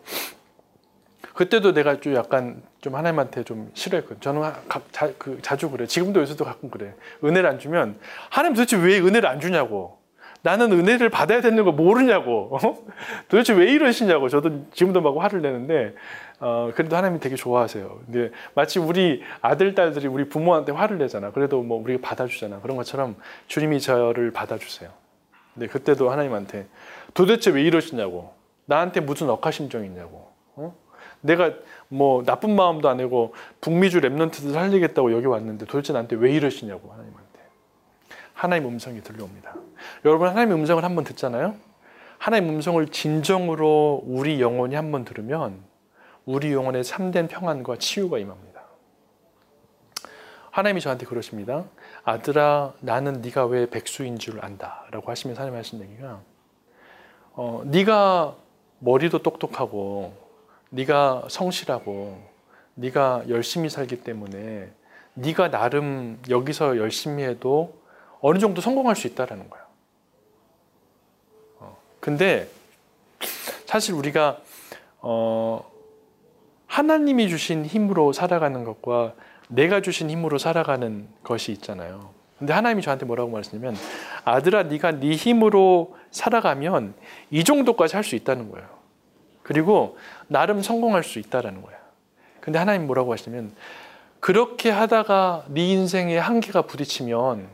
[1.33, 4.19] 그때도 내가 좀 약간 좀 하나님한테 좀 싫어했거든.
[4.19, 5.85] 저는 가, 자, 그, 자주 그래.
[5.85, 6.93] 지금도 요새도 가끔 그래.
[7.23, 7.97] 은혜를 안 주면
[8.29, 9.99] 하나님 도대체 왜 은혜를 안 주냐고.
[10.41, 12.57] 나는 은혜를 받아야 되는 거 모르냐고.
[12.57, 12.85] 어?
[13.29, 14.27] 도대체 왜 이러시냐고.
[14.27, 15.95] 저도 지금도 막 화를 내는데
[16.39, 18.01] 어, 그래도 하나님이 되게 좋아하세요.
[18.05, 21.31] 근데 마치 우리 아들, 딸들이 우리 부모한테 화를 내잖아.
[21.31, 22.61] 그래도 뭐 우리가 받아주잖아.
[22.61, 24.89] 그런 것처럼 주님이 저를 받아주세요.
[25.53, 26.67] 근데 그때도 하나님한테
[27.13, 28.33] 도대체 왜 이러시냐고.
[28.65, 30.31] 나한테 무슨 억하심정이 있냐고.
[30.55, 30.75] 어?
[31.21, 31.53] 내가
[31.89, 37.39] 뭐 나쁜 마음도 안 내고 북미주 랩런트들 살리겠다고 여기 왔는데 도대체 나한테 왜 이러시냐고 하나님한테.
[38.33, 39.55] 하나님 음성이 들려옵니다.
[40.05, 41.55] 여러분 하나님 음성을 한번 듣잖아요.
[42.17, 45.68] 하나님 음성을 진정으로 우리 영혼이 한번 들으면
[46.29, 48.61] 우리 영혼에 참된 평안과 치유가 임합니다.
[50.51, 51.65] 하나님이 저한테 그러십니다.
[52.03, 56.21] 아들아, 나는 네가 왜 백수인 줄 안다 라고 하시면서 하나님 하신 얘기가
[57.33, 58.35] 어, 네가
[58.77, 60.13] 머리도 똑똑하고
[60.69, 62.21] 네가 성실하고
[62.75, 64.71] 네가 열심히 살기 때문에
[65.15, 67.73] 네가 나름 여기서 열심히 해도
[68.21, 69.65] 어느 정도 성공할 수 있다라는 거야.
[71.57, 72.47] 어, 근데
[73.65, 74.37] 사실 우리가
[74.99, 75.68] 어,
[76.69, 79.13] 하나님이 주신 힘으로 살아가는 것과
[79.49, 82.11] 내가 주신 힘으로 살아가는 것이 있잖아요.
[82.37, 83.75] 근데 하나님이 저한테 뭐라고 말씀하냐면
[84.23, 86.93] 아들아 네가 네 힘으로 살아가면
[87.31, 88.67] 이 정도까지 할 수 있다는 거예요.
[89.43, 91.75] 그리고 나름 성공할 수 있다라는 거야.
[92.39, 93.51] 근데 하나님 뭐라고 하시냐면
[94.19, 97.47] 그렇게 하다가 네 인생에 한계가 부딪히면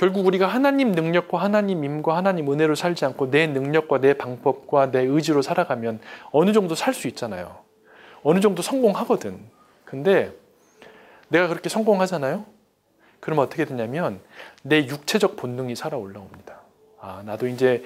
[0.00, 5.02] 결국 우리가 하나님 능력과 하나님 임과 하나님 은혜로 살지 않고 내 능력과 내 방법과 내
[5.02, 6.00] 의지로 살아가면
[6.32, 7.58] 어느 정도 살 수 있잖아요.
[8.22, 9.38] 어느 정도 성공하거든.
[9.84, 10.32] 근데
[11.28, 12.46] 내가 그렇게 성공하잖아요.
[13.20, 14.20] 그러면 어떻게 되냐면
[14.62, 16.62] 내 육체적 본능이 살아 올라옵니다.
[17.02, 17.84] 아, 나도 이제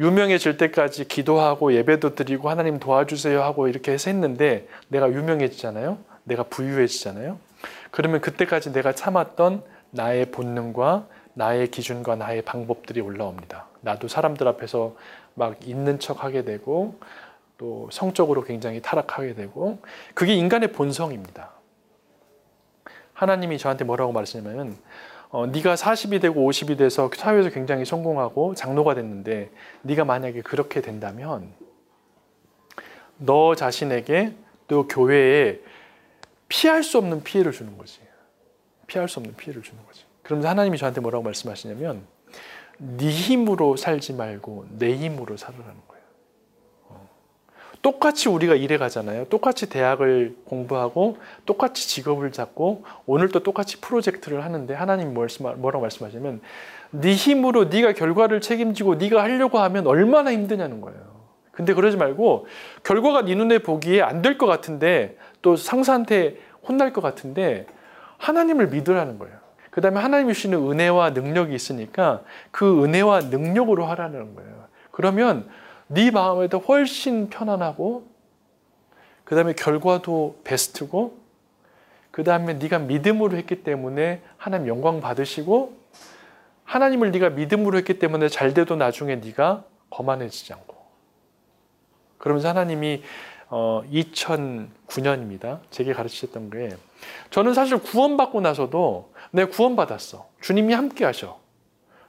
[0.00, 5.98] 유명해질 때까지 기도하고 예배도 드리고 하나님 도와주세요 하고 이렇게 해서 했는데 내가 유명해지잖아요.
[6.24, 7.38] 내가 부유해지잖아요.
[7.92, 13.66] 그러면 그때까지 내가 참았던 나의 본능과 나의 기준과 나의 방법들이 올라옵니다.
[13.80, 14.94] 나도 사람들 앞에서
[15.34, 16.98] 막 있는 척 하게 되고
[17.58, 19.78] 또 성적으로 굉장히 타락하게 되고
[20.14, 21.50] 그게 인간의 본성입니다.
[23.14, 24.76] 하나님이 저한테 뭐라고 말씀하냐면
[25.30, 29.50] 어, 네가 40이 되고 50이 돼서 사회에서 굉장히 성공하고 장로가 됐는데
[29.82, 31.52] 네가 만약에 그렇게 된다면
[33.16, 34.34] 너 자신에게
[34.68, 35.60] 또 교회에
[36.48, 38.00] 피할 수 없는 피해를 주는 거지.
[38.86, 40.04] 피할 수 없는 피해를 주는 거지.
[40.32, 42.04] 그러면서 하나님이 저한테 뭐라고 말씀하시냐면
[42.78, 46.02] 네 힘으로 살지 말고 내 힘으로 살으라는 거예요.
[46.88, 47.08] 어.
[47.82, 49.26] 똑같이 우리가 일해 가잖아요.
[49.26, 56.40] 똑같이 대학을 공부하고 똑같이 직업을 잡고 오늘 또 똑같이 프로젝트를 하는데 하나님 뭐라고 말씀하시면
[56.92, 60.98] 네 힘으로 네가 결과를 책임지고 네가 하려고 하면 얼마나 힘드냐는 거예요.
[61.52, 62.46] 근데 그러지 말고
[62.84, 67.66] 결과가 네 눈에 보기에 안 될 것 같은데 또 상사한테 혼날 것 같은데
[68.16, 69.41] 하나님을 믿으라는 거예요.
[69.72, 74.66] 그 다음에 하나님이 주시는 은혜와 능력이 있으니까 그 은혜와 능력으로 하라는 거예요.
[74.90, 75.48] 그러면
[75.86, 78.06] 네 마음에도 훨씬 편안하고
[79.24, 81.16] 그 다음에 결과도 베스트고
[82.10, 85.74] 그 다음에 네가 믿음으로 했기 때문에 하나님 영광 받으시고
[86.64, 90.76] 하나님을 네가 믿음으로 했기 때문에 잘 돼도 나중에 네가 거만해지지 않고
[92.18, 93.02] 그러면서 하나님이
[93.54, 95.58] 어, 2009년입니다.
[95.70, 96.70] 제게 가르치셨던 게
[97.28, 100.26] 저는 사실 구원받고 나서도 내 구원받았어.
[100.40, 101.38] 주님이 함께 하셔.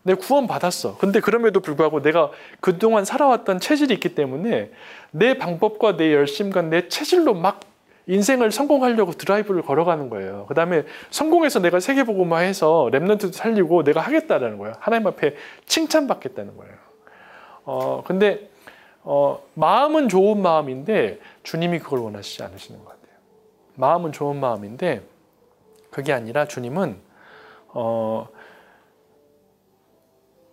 [0.03, 0.97] 내 구원받았어.
[0.97, 4.71] 근데 그럼에도 불구하고 내가 그동안 살아왔던 체질이 있기 때문에
[5.12, 7.60] 내 방법과 내 열심과 내 체질로 막
[8.08, 10.45] 인생을 성공하려고 드라이브를 걸어가는 거예요.
[10.47, 14.75] 그 다음에 성공해서 내가 세계보고마해서 랩런트도 살리고 내가 하겠다라는 거예요.
[14.79, 16.73] 하나님 앞에 칭찬받겠다는 거예요.
[17.65, 18.49] 어, 근데
[19.06, 23.17] 어, 마음은 좋은 마음인데 주님이 그걸 원하시지 않으시는 것 같아요.
[23.75, 25.03] 마음은 좋은 마음인데
[25.89, 26.97] 그게 아니라 주님은
[27.69, 28.27] 어,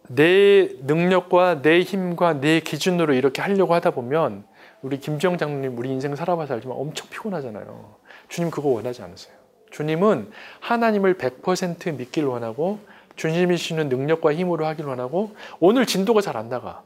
[0.08, 4.44] 내 능력과 내 힘과 내 기준으로 이렇게 하려고 하다 보면
[4.82, 7.94] 우리 김지영 장로님 우리 인생 살아봐서 알지만 엄청 피곤하잖아요.
[8.28, 9.34] 주님 그거 원하지 않으세요.
[9.70, 12.80] 주님은 하나님을 100% 믿길 원하고
[13.14, 16.82] 주님이 주시는 능력과 힘으로 하길 원하고 오늘 진도가 잘 안 나가.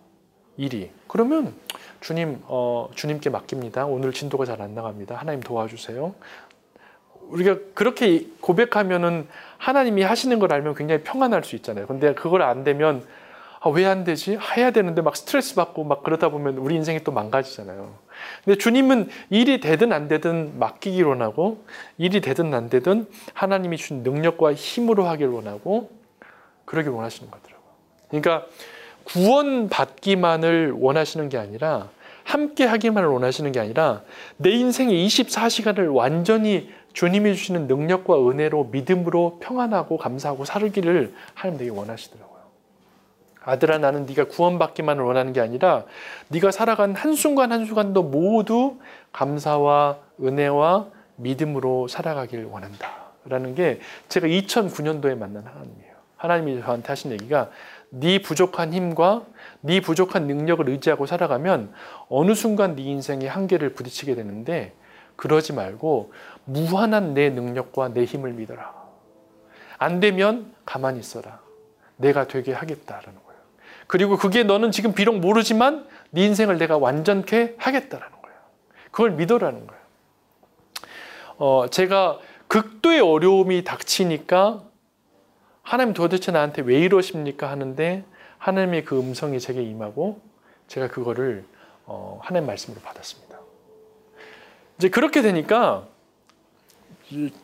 [0.56, 1.54] 일이 그러면
[2.04, 3.86] 주님 어, 주님께 맡깁니다.
[3.86, 5.14] 오늘 진도가 잘 안 나갑니다.
[5.16, 6.14] 하나님 도와주세요.
[7.28, 11.86] 우리가 그렇게 고백하면은 하나님이 하시는 걸 알면 굉장히 평안할 수 있잖아요.
[11.86, 13.02] 근데 그걸 안 되면
[13.60, 14.38] 아, 왜 안 되지?
[14.54, 17.94] 해야 되는데 막 스트레스 받고 막 그러다 보면 우리 인생이 또 망가지잖아요.
[18.44, 21.64] 근데 주님은 일이 되든 안 되든 맡기기 원하고
[21.96, 25.90] 일이 되든 안 되든 하나님이 준 능력과 힘으로 하길 원하고
[26.66, 27.70] 그러길 원하시는 거더라고요.
[28.10, 28.46] 그러니까
[29.04, 31.88] 구원받기만을 원하시는 게 아니라
[32.24, 34.02] 함께 하기만을 원하시는 게 아니라
[34.36, 42.34] 내 인생의 24시간을 완전히 주님이 주시는 능력과 은혜로 믿음으로 평안하고 감사하고 살기를 하나님 되게 원하시더라고요.
[43.42, 45.84] 아들아 나는 네가 구원받기만을 원하는 게 아니라
[46.28, 48.78] 네가 살아간 한순간 한순간도 모두
[49.12, 50.86] 감사와 은혜와
[51.16, 53.04] 믿음으로 살아가길 원한다.
[53.26, 55.94] 라는 게 제가 2009년도에 만난 하나님이에요.
[56.16, 57.50] 하나님이 저한테 하신 얘기가
[57.96, 59.24] 네 부족한 힘과
[59.60, 61.72] 네 부족한 능력을 의지하고 살아가면
[62.08, 64.74] 어느 순간 네 인생의 한계를 부딪히게 되는데
[65.16, 66.12] 그러지 말고
[66.44, 68.74] 무한한 내 능력과 내 힘을 믿어라.
[69.78, 71.40] 안 되면 가만히 있어라.
[71.96, 73.40] 내가 되게 하겠다라는 거예요.
[73.86, 78.36] 그리고 그게 너는 지금 비록 모르지만 네 인생을 내가 완전케 하겠다라는 거예요.
[78.90, 79.82] 그걸 믿어라는 거예요.
[81.36, 84.64] 어, 제가 극도의 어려움이 닥치니까
[85.64, 88.04] 하나님 도대체 나한테 왜 이러십니까 하는데
[88.38, 90.20] 하나님의 그 음성이 제게 임하고
[90.68, 91.44] 제가 그거를
[91.86, 93.38] 어, 하나님 말씀으로 받았습니다.
[94.78, 95.86] 이제 그렇게 되니까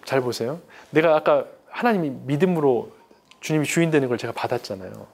[0.05, 0.61] 잘 보세요.
[0.91, 2.93] 내가 아까 하나님이 믿음으로
[3.41, 5.07] 주님이 주인 되는 걸 제가 받았잖아요.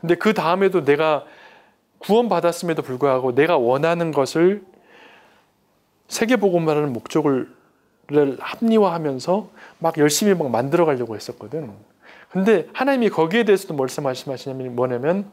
[0.00, 1.24] 근데 그 다음에도 내가
[1.98, 4.62] 구원 받았음에도 불구하고 내가 원하는 것을
[6.08, 7.52] 세계복음이라는 목적을
[8.38, 11.72] 합리화하면서 막 열심히 막 만들어 가려고 했었거든.
[12.36, 15.32] 근데 하나님이 거기에 대해서도 말씀하시냐면 뭐냐면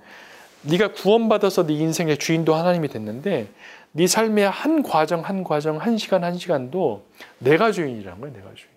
[0.61, 3.49] 네가 구원받아서 네 인생의 주인도 하나님이 됐는데
[3.91, 7.03] 네 삶의 한 과정 한 과정 한 시간 한 시간도
[7.39, 8.71] 내가 주인이라는 거야 내가 주인.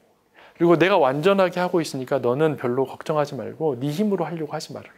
[0.56, 4.92] 그리고 내가 완전하게 하고 있으니까 너는 별로 걱정하지 말고 네 힘으로 하려고 하지 말아라.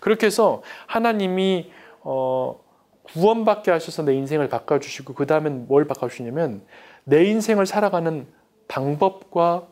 [0.00, 2.58] 그렇게 해서 하나님이 어,
[3.04, 6.62] 구원받게 하셔서 내 인생을 바꿔주시고 그 다음엔 뭘 바꿔주시냐면
[7.04, 8.26] 내 인생을 살아가는
[8.66, 9.68] 방법과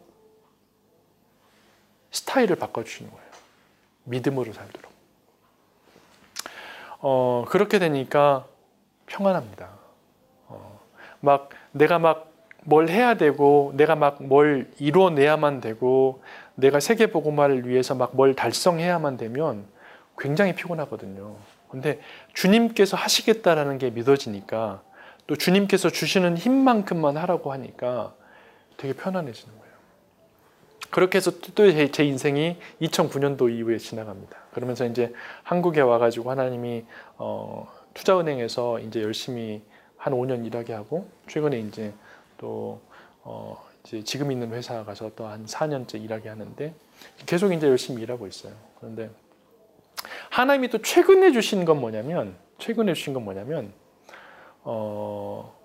[2.14, 3.24] 스타일을 바꿔주시는 거예요.
[4.05, 4.92] 믿음으로 살도록.
[7.00, 8.46] 어, 그렇게 되니까
[9.07, 9.68] 평안합니다.
[10.48, 10.81] 어,
[11.20, 12.35] 막 내가 막
[12.66, 16.22] 뭘 해야 되고 내가 막 뭘 이뤄내야만 되고
[16.55, 19.66] 내가 세계 복음화를 위해서 막 뭘 달성해야만 되면
[20.16, 21.37] 굉장히 피곤하거든요.
[21.68, 22.00] 근데
[22.33, 24.81] 주님께서 하시겠다라는 게 믿어지니까
[25.27, 28.14] 또 주님께서 주시는 힘만큼만 하라고 하니까
[28.79, 29.63] 되게 편안해지는 거예요.
[30.95, 34.39] 그렇게 해서 또 제 인생이 2009년도 이후에 지나갑니다.
[34.53, 36.85] 그러면서 이제 한국에 와가지고 하나님이
[37.19, 39.61] 어, 투자은행에서 이제 열심히
[39.97, 41.93] 한 5년 일하게 하고 최근에 이제
[42.39, 42.81] 또
[43.25, 46.73] 어, 이제 지금 있는 회사 가서 또 한 4년째 일하게 하는데
[47.27, 48.53] 계속 이제 열심히 일하고 있어요.
[48.79, 49.11] 그런데
[50.31, 53.73] 하나님이 또 최근에 주신 건 뭐냐면 최근에 주신 건 뭐냐면
[54.63, 55.59] 어,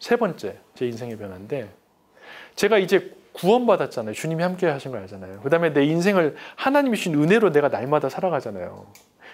[0.00, 1.68] 세 번째 제 인생의 변화인데
[2.54, 4.14] 제가 이제 구원받았잖아요.
[4.14, 5.40] 주님이 함께 하신 거 알잖아요.
[5.42, 8.86] 그 다음에 내 인생을 하나님이 주신 은혜로 내가 날마다 살아가잖아요.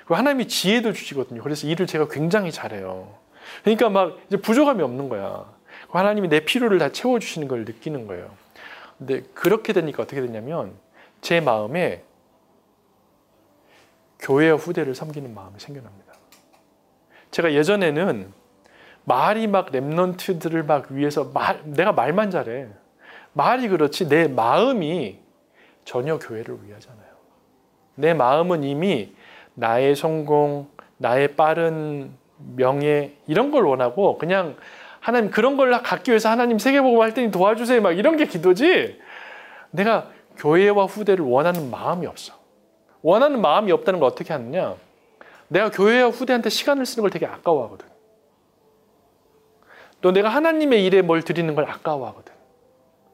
[0.06, 1.42] 그 하나님이 지혜도 주시거든요.
[1.42, 3.14] 그래서 일을 제가 굉장히 잘해요.
[3.62, 5.44] 그러니까 막 이제 부족함이 없는 거야.
[5.90, 8.30] 하나님이 내 필요를 다 채워주시는 걸 느끼는 거예요.
[8.98, 10.72] 근데 그렇게 되니까 어떻게 되냐면
[11.20, 12.02] 제 마음에
[14.18, 16.12] 교회와 후대를 섬기는 마음이 생겨납니다.
[17.30, 18.32] 제가 예전에는
[19.04, 22.68] 말이 막 랩런트들을 막 위해서 말, 내가 말만 잘해.
[23.32, 25.18] 말이 그렇지 내 마음이
[25.84, 27.12] 전혀 교회를 위하잖아요.
[27.94, 29.14] 내 마음은 이미
[29.54, 30.68] 나의 성공,
[30.98, 32.12] 나의 빠른
[32.56, 34.56] 명예 이런 걸 원하고 그냥
[35.00, 39.00] 하나님 그런 걸 갖기 위해서 하나님 세계복음 할 테니 도와주세요 막 이런 게 기도지
[39.70, 42.34] 내가 교회와 후대를 원하는 마음이 없어.
[43.02, 44.76] 원하는 마음이 없다는 걸 어떻게 하느냐?
[45.48, 47.86] 내가 교회와 후대한테 시간을 쓰는 걸 되게 아까워하거든.
[50.00, 52.31] 또 내가 하나님의 일에 뭘 드리는 걸 아까워하거든.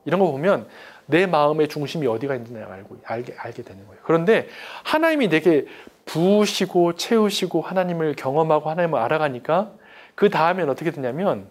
[0.08, 0.66] 이런 거 보면
[1.04, 4.00] 내 마음의 중심이 어디가 있는지 알고 알게 알게 되는 거예요.
[4.04, 4.48] 그런데
[4.84, 5.66] 하나님이 내게
[6.06, 9.72] 부으시고 채우시고 하나님을 경험하고 하나님을 알아가니까
[10.14, 11.50] 그 다음엔 어떻게 되냐면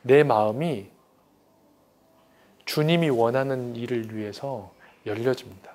[0.00, 0.88] 내 마음이
[2.64, 4.72] 주님이 원하는 일을 위해서
[5.04, 5.70] 열려집니다.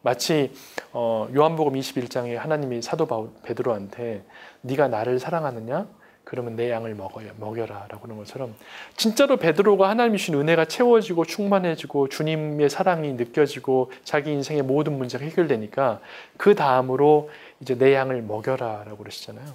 [0.00, 0.52] 마치
[0.92, 4.24] 어, 요한복음 21장에 하나님이 사도 베드로한테
[4.62, 5.86] 네가 나를 사랑하느냐?
[6.34, 8.56] 그러면 내 양을 먹어요, 먹여라 라고 하는 것처럼
[8.96, 16.00] 진짜로 베드로가 하나님이 주신 은혜가 채워지고 충만해지고 주님의 사랑이 느껴지고 자기 인생의 모든 문제가 해결되니까
[16.36, 19.46] 그 다음으로 이제 내 양을 먹여라 라고 그러시잖아요.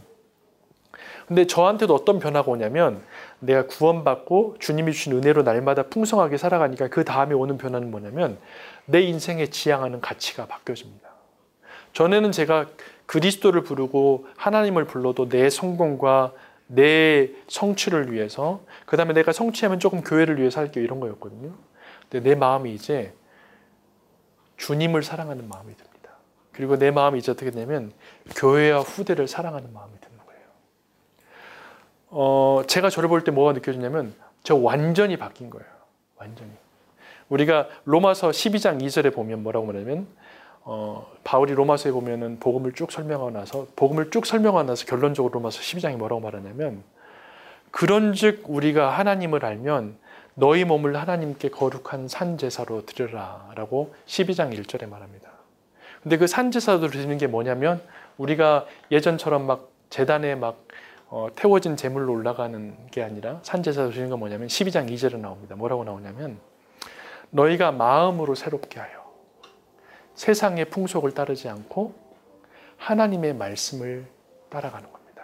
[1.28, 3.02] 근데 저한테도 어떤 변화가 오냐면
[3.40, 8.38] 내가 구원받고 주님이 주신 은혜로 날마다 풍성하게 살아가니까 그 다음에 오는 변화는 뭐냐면
[8.86, 11.10] 내 인생에 지향하는 가치가 바뀌어집니다.
[11.92, 12.68] 전에는 제가
[13.06, 16.32] 그리스도를 부르고 하나님을 불러도 내 성공과
[16.72, 21.52] 내 성취를 위해서 그 다음에 내가 성취하면 조금 교회를 위해서 할게요 이런 거였거든요.
[22.10, 23.12] 근데 내 마음이 이제
[24.58, 26.12] 주님을 사랑하는 마음이 듭니다.
[26.52, 27.92] 그리고 내 마음이 이제 어떻게 되냐면
[28.36, 30.42] 교회와 후대를 사랑하는 마음이 드는 거예요.
[32.10, 35.66] 어, 제가 저를 볼 때 뭐가 느껴지냐면 저 완전히 바뀐 거예요.
[36.18, 36.52] 완전히.
[37.30, 40.08] 우리가 로마서 12장 2절에 보면 뭐라고 말하냐면
[40.64, 45.96] 어, 바울이 로마서에 보면은 복음을 쭉 설명하고 나서 복음을 쭉 설명하고 나서 결론적으로 로마서 12장이
[45.98, 46.84] 뭐라고 말하냐면
[47.72, 49.98] 그런즉 우리가 하나님을 알면
[50.36, 55.30] 너희 몸을 하나님께 거룩한 산 제사로 드려라라고 12장 1절에 말합니다.
[56.02, 57.82] 근데 그 산 제사로 드리는 게 뭐냐면
[58.18, 60.66] 우리가 예전처럼 막 재단에 막
[61.10, 65.56] 어, 태워진 제물로 올라가는 게 아니라 산 제사로 드리는 건 뭐냐면 12장 2절에 나옵니다.
[65.56, 66.38] 뭐라고 나오냐면
[67.32, 68.99] 너희가 마음으로 새롭게 하여
[70.20, 71.94] 세상의 풍속을 따르지 않고
[72.76, 74.06] 하나님의 말씀을
[74.50, 75.24] 따라가는 겁니다.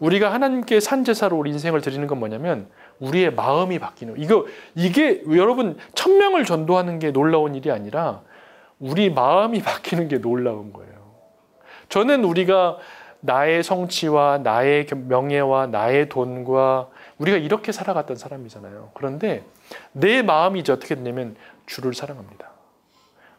[0.00, 6.18] 우리가 하나님께 산제사로 우리 인생을 드리는 건 뭐냐면 우리의 마음이 바뀌는 이거 이게 여러분 천
[6.18, 8.22] 명을 전도하는 게 놀라운 일이 아니라
[8.80, 10.94] 우리 마음이 바뀌는 게 놀라운 거예요.
[11.88, 12.78] 저는 우리가
[13.20, 18.90] 나의 성취와 나의 명예와 나의 돈과 우리가 이렇게 살아갔던 사람이잖아요.
[18.94, 19.44] 그런데
[19.92, 22.57] 내 마음이 이제 어떻게 되냐면 주를 사랑합니다.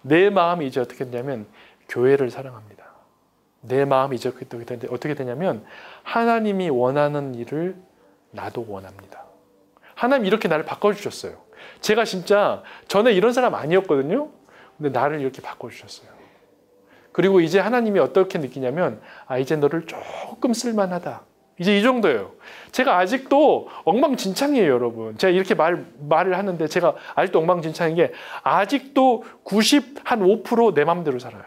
[0.02, 1.48] 내 마음이 이제 어떻게 되냐면
[1.88, 2.86] 교회를 사랑합니다.
[3.62, 4.32] 내 마음이 이제
[4.90, 5.66] 어떻게 되냐면
[6.04, 7.76] 하나님이 원하는 일을
[8.32, 9.26] 나도 원합니다.
[9.96, 11.38] 하나님 이렇게 나를 바꿔주셨어요.
[11.82, 14.30] 제가 진짜 전에 이런 사람 아니었거든요.
[14.78, 16.10] 근데 나를 이렇게 바꿔주셨어요.
[17.12, 21.29] 그리고 이제 하나님이 어떻게 느끼냐면 아 이제 너를 조금 쓸만하다.
[21.60, 22.32] 이제 이 정도예요.
[22.72, 25.17] 제가 아직도 엉망진창이에요, 여러분.
[25.17, 31.43] 제가 이렇게 말, 말을 하는데 제가 아직도 엉망진창인 게 아직도 90, 한 5%내 맘대로 살아요.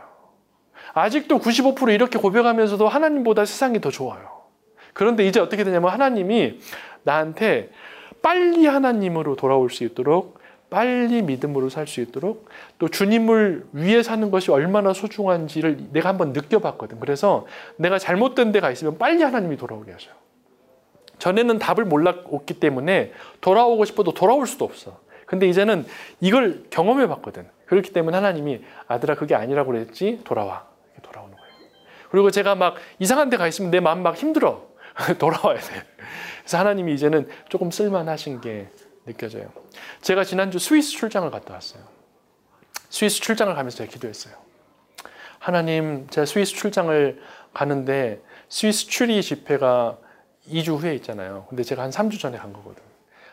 [0.95, 4.43] 아직도 95% 이렇게 고백하면서도 하나님보다 세상이 더 좋아요.
[4.93, 6.61] 그런데 이제 어떻게 되냐면 하나님이
[7.05, 7.71] 나한테
[8.21, 10.42] 빨리 하나님으로 돌아올 수 있도록
[10.73, 16.99] 빨리 믿음으로 살 수 있도록 또 주님을 위해 사는 것이 얼마나 소중한지를 내가 한번 느껴봤거든.
[16.99, 20.15] 그래서 내가 잘못된 데가 있으면 빨리 하나님이 돌아오게 하셔요.
[21.19, 24.99] 전에는 답을 몰랐기 때문에 돌아오고 싶어도 돌아올 수도 없어.
[25.27, 25.85] 근데 이제는
[26.21, 27.47] 이걸 경험해 봤거든.
[27.67, 30.67] 그렇기 때문에 하나님이 아들아 그게 아니라고 그랬지 돌아와.
[31.03, 31.53] 돌아오는 거예요.
[32.11, 34.67] 그리고 제가 막 이상한 데 가 있으면 내 마음 막 힘들어.
[35.19, 35.83] 돌아와야 돼.
[36.41, 38.69] 그래서 하나님이 이제는 조금 쓸만하신 게
[39.07, 39.53] 느껴져요.
[40.01, 41.83] 제가 지난주 스위스 출장을 갔다 왔어요.
[42.89, 44.35] 스위스 출장을 가면서 제가 기도했어요.
[45.39, 47.21] 하나님, 제가 스위스 출장을
[47.53, 49.99] 가는데 스위스 추리 집회가
[50.49, 51.47] 2주 후에 있잖아요.
[51.49, 52.83] 근데 제가 한 3주 전에 간 거거든.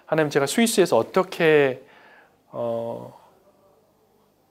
[0.06, 1.84] 하나님, 제가 스위스에서 어떻게
[2.48, 3.14] 어,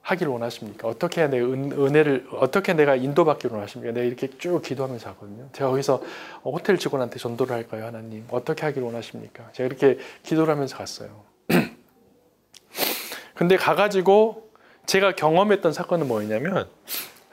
[0.09, 0.87] 하기를 원하십니까?
[0.87, 3.93] 어떻게 내 은, 혜를 어떻게 내가 인도받기를 원하십니까?
[3.93, 5.47] 내가 이렇게 쭉 기도하면서 하거든요.
[5.53, 6.01] 제가 거기서
[6.43, 8.25] 호텔 직원한테 전도를 할까요, 하나님?
[8.31, 9.51] 어떻게 하기를 원하십니까?
[9.53, 11.23] 제가 이렇게 기도를 하면서 갔어요.
[13.35, 14.49] 근데 가가지고
[14.87, 16.67] 제가 경험했던 사건은 뭐였냐면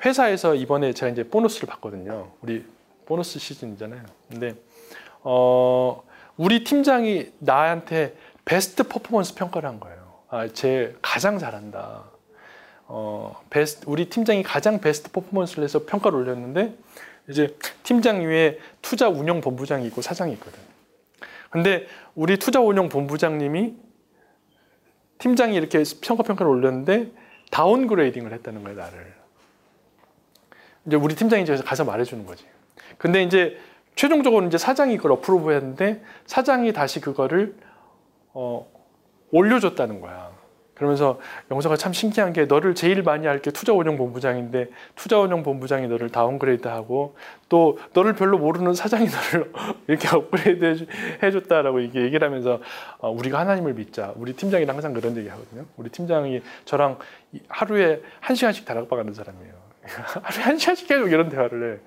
[0.05, 2.33] 회사에서 이번에 제가 이제 보너스를 받거든요.
[2.43, 2.63] 우리
[3.07, 4.03] 보너스 시즌이잖아요.
[4.29, 4.55] 근데
[5.23, 6.03] 어,
[6.37, 9.97] 우리 팀장이 나한테 베스트 퍼포먼스 평가를 한 거예요.
[10.29, 12.16] 아, 제 가장 잘한다.
[12.89, 16.75] 어, 베스트, 우리 팀장이 가장 베스트 퍼포먼스를 해서 평가를 올렸는데
[17.29, 20.59] 이제 팀장 위에 투자 운영 본부장이 있고 사장이 있거든.
[21.51, 23.75] 근데 우리 투자 운영 본부장님이
[25.19, 27.11] 팀장이 이렇게 평가 평가를 올렸는데
[27.51, 29.15] downgrading을 했다는 거예요, 나를.
[30.87, 32.45] 이제 우리 팀장이 이제 가서 말해 주는 거지.
[32.99, 33.59] 근데 이제
[33.97, 37.57] 최종적으로 이제 사장이 그걸 approve 했는데 사장이 다시 그거를
[38.35, 38.71] 어,
[39.33, 40.36] 올려줬다는 거야.
[40.77, 41.19] 그러면서
[41.51, 47.17] 영서가 참 신기한 게 너를 제일 많이 알 게 투자운영본부장인데 투자운영본부장이 너를 downgrade하고
[47.49, 49.53] 또 너를 별로 모르는 사장이 너를
[49.89, 50.87] 이렇게 업그레이드
[51.23, 52.61] 해줬다라고 이게 얘기를 하면서
[52.99, 54.13] 어, 우리가 하나님을 믿자.
[54.17, 55.65] 우리 팀장이랑 항상 그런 얘기 하거든요.
[55.79, 56.99] 우리 팀장이 저랑
[57.49, 59.55] 하루에 한 시간씩 다락방하는 사람이에요.
[60.23, 61.79] 하루에 한 시간씩 계속 이런 대화를 해.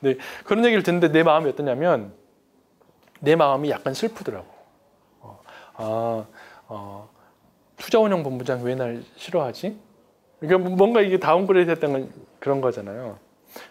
[0.00, 2.12] 근데 그런 얘기를 듣는데 내 마음이 어떠냐면
[3.20, 4.46] 내 마음이 약간 슬프더라고.
[5.20, 5.40] 어,
[5.74, 6.24] 아,
[6.66, 7.11] 어,
[7.82, 9.76] 투자운영 본부장 왜 날 싫어하지?
[10.38, 13.18] 그러니까 뭔가 이게 downgrade 했던 그런 거잖아요.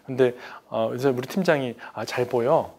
[0.06, 0.36] 근데
[0.69, 2.76] 어, 우리 팀장이 아, 잘 보여.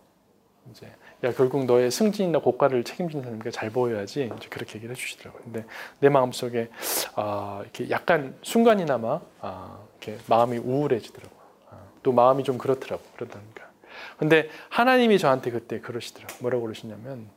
[0.70, 0.86] 이제
[1.24, 5.42] 야 결국 너의 승진이나 고과를 책임지는 사람이니까 잘 보여야지 이제 그렇게 얘기를 해주시더라고요.
[5.42, 5.64] 근데
[6.00, 6.68] 내 마음속에
[7.14, 11.40] 아, 이렇게 약간 순간이나마 아, 이렇게 마음이 우울해지더라고요.
[11.70, 13.70] 아, 또 마음이 좀 그렇더라고 그러다니까.
[14.18, 16.34] 근데 하나님이 저한테 그때 그러시더라고.
[16.40, 17.28] 뭐라고 그러시냐면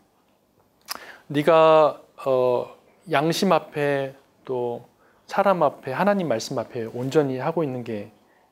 [1.28, 2.76] 네가 어,
[3.12, 4.88] 양심 앞에 또
[5.28, 8.12] 사람 앞에 하나님 말씀 앞에 온전히 하고 있는 게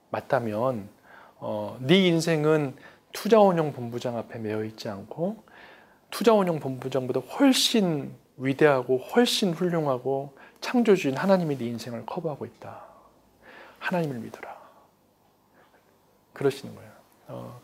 [0.09, 0.87] 맞다면
[1.37, 2.75] 어, 네 인생은
[3.13, 5.43] 투자운용 본부장 앞에 매여 있지 않고
[6.11, 12.81] 투자운용 본부장보다 훨씬 위대하고 훨씬 훌륭하고 창조주인 하나님이 네 인생을 커버하고 있다.
[13.79, 14.55] 하나님을 믿어라.
[16.33, 16.91] 그러시는 거예요.
[17.27, 17.61] 어,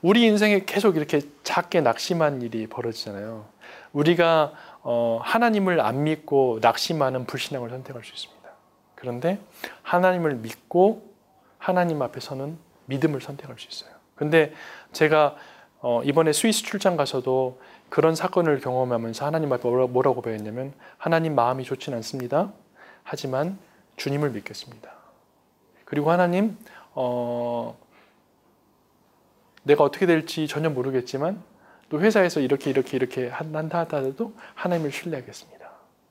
[0.00, 3.46] 우리 인생에 계속 이렇게 작게 낙심한 일이 벌어지잖아요.
[3.92, 4.52] 우리가
[4.90, 8.48] 어, 하나님을 안 믿고 낙심하는 불신앙을 선택할 수 있습니다.
[8.94, 9.38] 그런데
[9.82, 11.12] 하나님을 믿고
[11.58, 13.94] 하나님 앞에서는 믿음을 선택할 수 있어요.
[14.14, 14.54] 근데
[14.92, 15.36] 제가
[15.82, 21.92] 어, 이번에 스위스 출장 가서도 그런 사건을 경험하면서 하나님 앞에 뭐라고 배웠냐면 하나님 마음이 좋진
[21.92, 22.50] 않습니다.
[23.02, 23.58] 하지만
[23.96, 24.90] 주님을 믿겠습니다.
[25.84, 26.56] 그리고 하나님
[26.94, 27.78] 어,
[29.64, 31.42] 내가 어떻게 될지 전혀 모르겠지만
[31.88, 35.58] 또 회사에서 이렇게 이렇게 이렇게 한다 하더라도 하나님을 신뢰하겠습니다.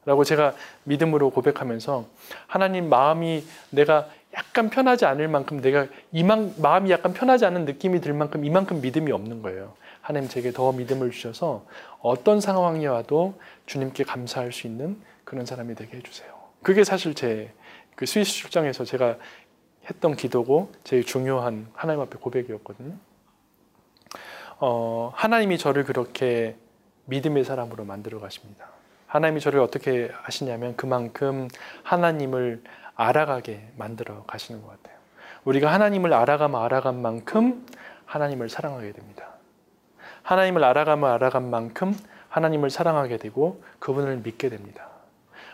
[0.05, 0.53] 라고 제가
[0.85, 2.05] 믿음으로 고백하면서
[2.47, 8.13] 하나님 마음이 내가 약간 편하지 않을 만큼 내가 이만 마음이 약간 편하지 않은 느낌이 들
[8.13, 9.73] 만큼 이만큼 믿음이 없는 거예요.
[10.01, 11.65] 하나님 제게 더 믿음을 주셔서
[11.99, 16.29] 어떤 상황이 와도 주님께 감사할 수 있는 그런 사람이 되게 해주세요.
[16.63, 17.51] 그게 사실 제
[17.97, 19.17] 그 스위스 출장에서 제가
[19.89, 22.93] 했던 기도고 제일 중요한 하나님 앞에 고백이었거든요.
[24.59, 26.55] 어, 하나님이 저를 그렇게
[27.05, 28.65] 믿음의 사람으로 만들어 가십니다.
[29.07, 31.47] 하나님이 저를 어떻게 하시냐면 그만큼
[31.83, 32.63] 하나님을
[32.95, 34.97] 알아가게 만들어 가시는 것 같아요.
[35.45, 37.65] 우리가 하나님을 알아가면 알아간 만큼
[38.05, 39.27] 하나님을 사랑하게 됩니다.
[40.23, 41.95] 하나님을 알아가면 알아간 만큼
[42.29, 44.89] 하나님을 사랑하게 되고 그분을 믿게 됩니다.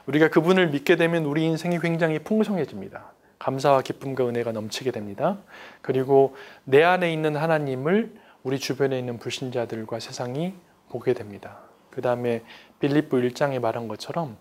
[0.07, 3.03] 우리가 그분을 믿게 되면 우리 인생이 굉장히 풍성해집니다.
[3.38, 5.38] 감사와 기쁨과 은혜가 넘치게 됩니다.
[5.82, 10.53] 그리고 내 안에 있는 하나님을 우리 주변에 있는 불신자들과 세상이
[10.89, 11.59] 보게 됩니다.
[11.89, 12.43] 그 다음에
[12.79, 14.37] 빌립보 1장에 말한 것처럼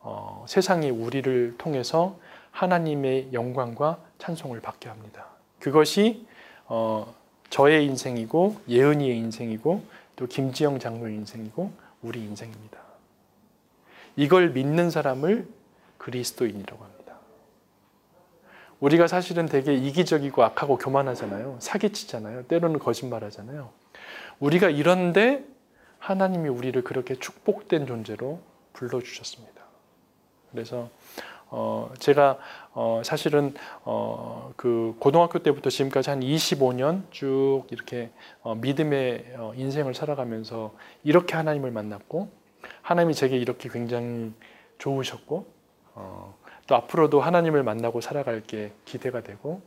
[0.00, 2.18] 어, 세상이 우리를 통해서
[2.50, 5.26] 하나님의 영광과 찬송을 받게 합니다.
[5.60, 6.26] 그것이
[6.66, 7.14] 어,
[7.50, 9.82] 저의 인생이고 예은이의 인생이고
[10.16, 12.78] 또 김지영 장로의 인생이고 우리 인생입니다.
[14.16, 15.48] 이걸 믿는 사람을
[15.98, 16.93] 그리스도인이라고 합니다.
[18.84, 21.56] 우리가 사실은 되게 이기적이고 악하고 교만하잖아요.
[21.58, 22.42] 사기치잖아요.
[22.48, 23.70] 때로는 거짓말하잖아요.
[24.40, 25.42] 우리가 이런데
[25.98, 28.40] 하나님이 우리를 그렇게 축복된 존재로
[28.74, 29.62] 불러주셨습니다.
[30.52, 30.90] 그래서
[31.48, 32.38] 어, 제가
[32.74, 33.54] 어, 사실은
[33.84, 38.10] 어, 그 고등학교 때부터 지금까지 한 25년 쭉 이렇게
[38.42, 40.74] 어, 믿음의 어, 인생을 살아가면서
[41.04, 42.28] 이렇게 하나님을 만났고
[42.82, 44.34] 하나님이 제게 이렇게 굉장히
[44.76, 45.46] 좋으셨고
[45.94, 46.34] 어,
[46.66, 49.62] 또 앞으로도 하나님을 만나고 살아갈 게 기대가 되고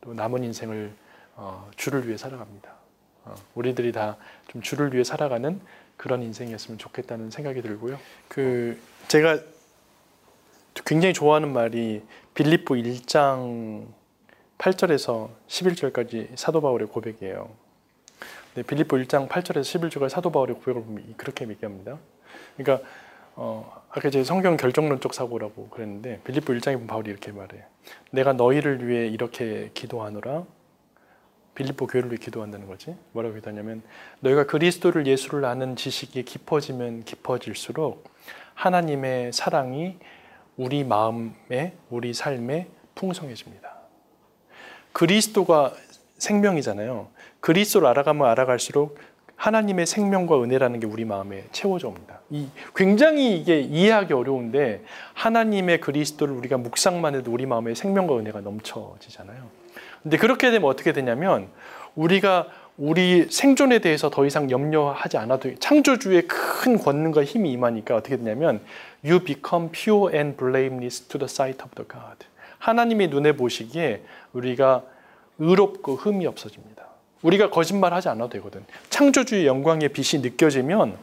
[0.00, 0.92] 또 남은 인생을
[1.36, 2.74] 어, 주를 위해 살아갑니다.
[3.24, 4.16] 어, 우리들이 다
[4.50, 5.60] 좀 주를 위해 살아가는
[5.96, 7.98] 그런 인생이었으면 좋겠다는 생각이 들고요.
[8.26, 8.76] 그
[9.06, 9.38] 제가
[10.84, 12.02] 굉장히 좋아하는 말이
[12.34, 13.86] 빌립보 1장
[14.58, 17.48] 8절에서 11절까지 사도 바울의 고백이에요.
[18.54, 21.98] 네, 빌립보 1장 8절에서 11절까지 사도 바울의 고백을 그렇게 얘기합니다.
[22.56, 22.84] 그러니까
[23.36, 27.62] 어, 아까 제 성경 결정론적 사고라고 그랬는데 빌립보 1장에 보면 바울이 이렇게 말해요.
[28.10, 30.44] 내가 너희를 위해 이렇게 기도하노라.
[31.54, 32.94] 빌립보 교회를 위해 기도한다는 거지.
[33.12, 33.82] 뭐라고 기도하냐면
[34.20, 38.04] 너희가 그리스도를 예수를 아는 지식이 깊어지면 깊어질수록
[38.54, 39.96] 하나님의 사랑이
[40.56, 43.74] 우리 마음에 우리 삶에 풍성해집니다.
[44.92, 45.72] 그리스도가
[46.18, 47.08] 생명이잖아요.
[47.40, 48.98] 그리스도를 알아가면 알아갈수록
[49.40, 52.20] 하나님의 생명과 은혜라는 게 우리 마음에 채워져 옵니다.
[52.28, 54.82] 이 굉장히 이게 이해하기 어려운데
[55.14, 59.38] 하나님의 그리스도를 우리가 묵상만 해도 우리 마음에 생명과 은혜가 넘쳐지잖아요.
[60.02, 61.48] 근데 그렇게 되면 어떻게 되냐면
[61.94, 68.60] 우리가 우리 생존에 대해서 더 이상 염려하지 않아도 창조주의 큰 권능과 힘이 임하니까 어떻게 되냐면
[69.02, 72.26] you become pure and blameless to the sight of the God.
[72.58, 74.02] 하나님의 눈에 보시기에
[74.34, 74.82] 우리가
[75.38, 76.79] 의롭고 흠이 없어집니다.
[77.22, 78.64] 우리가 거짓말하지 않아도 되거든.
[78.88, 80.96] 창조주의 영광의 빛이 느껴지면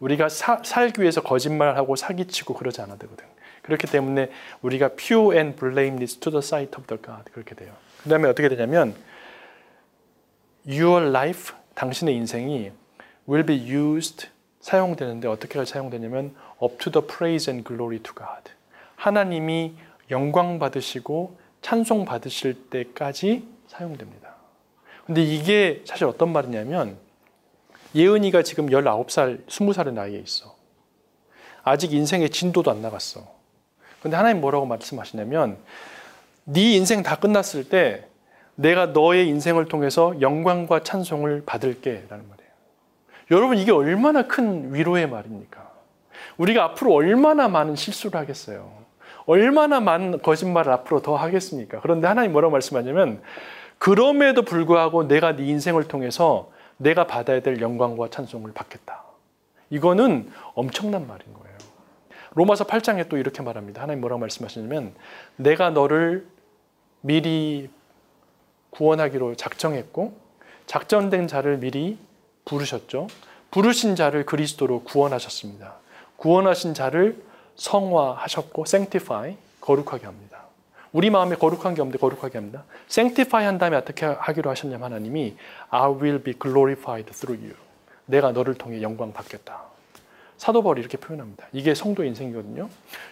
[0.00, 3.26] 우리가 사, 살기 위해서 거짓말하고 사기치고 그러지 않아도 되거든.
[3.62, 4.30] 그렇기 때문에
[4.62, 7.72] 우리가 pure and blameless to the sight of the God 그렇게 돼요.
[8.02, 8.94] 그 다음에 어떻게 되냐면
[10.68, 12.70] your life 당신의 인생이
[13.28, 14.28] will be used
[14.60, 18.52] 사용되는데 어떻게 사용되냐면 up to the praise and glory to God.
[18.96, 19.74] 하나님이
[20.10, 24.23] 영광 받으시고 찬송 받으실 때까지 사용됩니다.
[25.06, 26.96] 근데 이게 사실 어떤 말이냐면
[27.94, 30.54] 예은이가 지금 19살, 20살의 나이에 있어.
[31.62, 33.26] 아직 인생의 진도도 안 나갔어.
[34.02, 35.56] 근데 하나님 뭐라고 말씀하시냐면
[36.44, 38.06] 네 인생 다 끝났을 때
[38.54, 42.50] 내가 너의 인생을 통해서 영광과 찬송을 받을게 라는 말이에요.
[43.30, 45.70] 여러분 이게 얼마나 큰 위로의 말입니까?
[46.36, 48.84] 우리가 앞으로 얼마나 많은 실수를 하겠어요.
[49.26, 51.80] 얼마나 많은 거짓말을 앞으로 더 하겠습니까?
[51.80, 53.22] 그런데 하나님 뭐라고 말씀하냐면
[53.78, 59.04] 그럼에도 불구하고 내가 네 인생을 통해서 내가 받아야 될 영광과 찬송을 받겠다.
[59.70, 61.56] 이거는 엄청난 말인 거예요.
[62.34, 63.82] 로마서 8장에 또 이렇게 말합니다.
[63.82, 64.94] 하나님 뭐라고 말씀하시냐면
[65.36, 66.26] 내가 너를
[67.00, 67.70] 미리
[68.70, 70.16] 구원하기로 작정했고
[70.66, 71.98] 작전된 자를 미리
[72.44, 73.06] 부르셨죠.
[73.50, 75.76] 부르신 자를 그리스도로 구원하셨습니다.
[76.16, 77.22] 구원하신 자를
[77.56, 80.33] 성화하셨고 sanctify 거룩하게 합니다.
[80.94, 82.62] 우리 마음에 거룩한 게 없는데 거룩하게 합니다.
[82.88, 85.34] sanctify 한 다음에 어떻게 하기로 하셨냐면 하나님이
[85.68, 87.56] I will be glorified through you.
[88.06, 89.64] 내가 너를 통해 영광 받겠다.
[90.36, 91.48] 사도 바울이 이렇게 표현합니다.
[91.52, 92.68] 이게 성도 인생이거든요.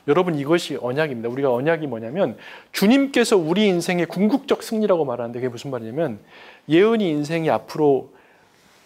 [0.07, 1.29] 여러분 이것이 언약입니다.
[1.29, 2.37] 우리가 언약이 뭐냐면
[2.71, 6.21] 주님께서 우리 인생의 궁극적 승리라고 말하는데 그게 무슨 말이냐면
[6.69, 8.13] 예언이 인생이 앞으로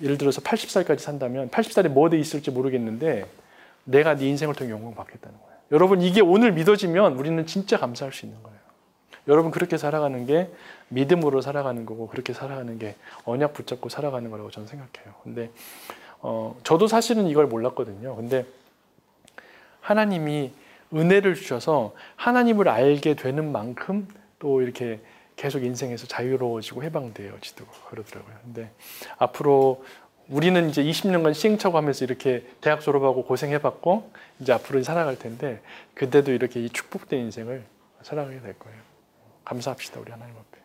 [0.00, 3.26] 예를 들어서 80살까지 산다면 80살에 뭐돼 있을지 모르겠는데
[3.84, 5.56] 내가 네 인생을 통해 영광 받겠다는 거예요.
[5.72, 8.55] 여러분 이게 오늘 믿어지면 우리는 진짜 감사할 수 있는 거예요.
[9.28, 10.50] 여러분 그렇게 살아가는 게
[10.88, 15.14] 믿음으로 살아가는 거고 그렇게 살아가는 게 언약 붙잡고 살아가는 거라고 저는 생각해요.
[15.22, 15.50] 근데
[16.20, 18.16] 어, 저도 사실은 이걸 몰랐거든요.
[18.16, 18.46] 근데
[19.80, 20.52] 하나님이
[20.94, 24.08] 은혜를 주셔서 하나님을 알게 되는 만큼
[24.38, 25.00] 또 이렇게
[25.36, 28.34] 계속 인생에서 자유로워지고 해방되어지고 그러더라고요.
[28.42, 28.70] 근데
[29.18, 29.84] 앞으로
[30.28, 34.10] 우리는 이제 20년간 시행착오 하면서 이렇게 대학 졸업하고 고생해봤고
[34.40, 35.60] 이제 앞으로 살아갈 텐데
[35.94, 37.64] 그때도 이렇게 이 축복된 인생을
[38.02, 38.85] 살아가게 될 거예요.
[39.46, 40.60] 감사합시다 우리 하나님 앞에.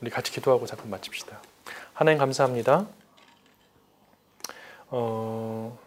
[0.00, 1.42] 우리 같이 기도하고 잠깐 마칩시다.
[1.92, 2.86] 하나님 감사합니다.
[4.88, 5.78] 어,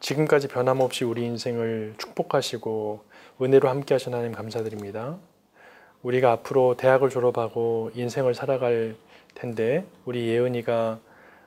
[0.00, 3.04] 지금까지 변함없이 우리 인생을 축복하시고
[3.40, 5.16] 은혜로 함께 하신 하나님 감사드립니다.
[6.02, 8.96] 우리가 앞으로 대학을 졸업하고 인생을 살아갈
[9.34, 10.98] 텐데 우리 예은이가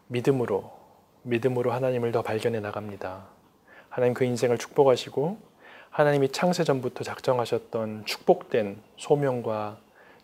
[0.07, 0.71] 믿음으로
[1.23, 3.25] 믿음으로 하나님을 더 발견해 나갑니다.
[3.89, 5.37] 하나님 그 인생을 축복하시고
[5.89, 9.82] 하나님이 창세 전부터 작정하셨던 축복된 소명과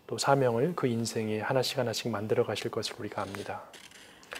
[0.10, 3.62] 또 사명을 그 인생에 하나씩 하나씩 만들어 가실 것을 우리가 압니다.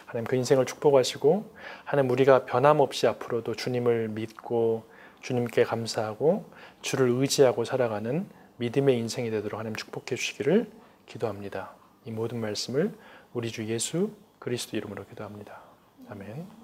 [0.04, 1.54] 하나님 그 인생을 축복하시고
[1.84, 4.84] 하나님 우리가 변함없이 앞으로도 주님을 믿고
[5.20, 6.50] 주님께 감사하고
[6.82, 10.68] 주를 의지하고 살아가는 믿음의 인생이 되도록 하나님 축복해 주시기를
[11.06, 11.76] 기도합니다.
[12.04, 12.92] 이 모든 말씀을
[13.32, 14.10] 우리 주 예수
[14.40, 15.60] 그리스도 이름으로 기도합니다.
[16.08, 16.59] 아멘.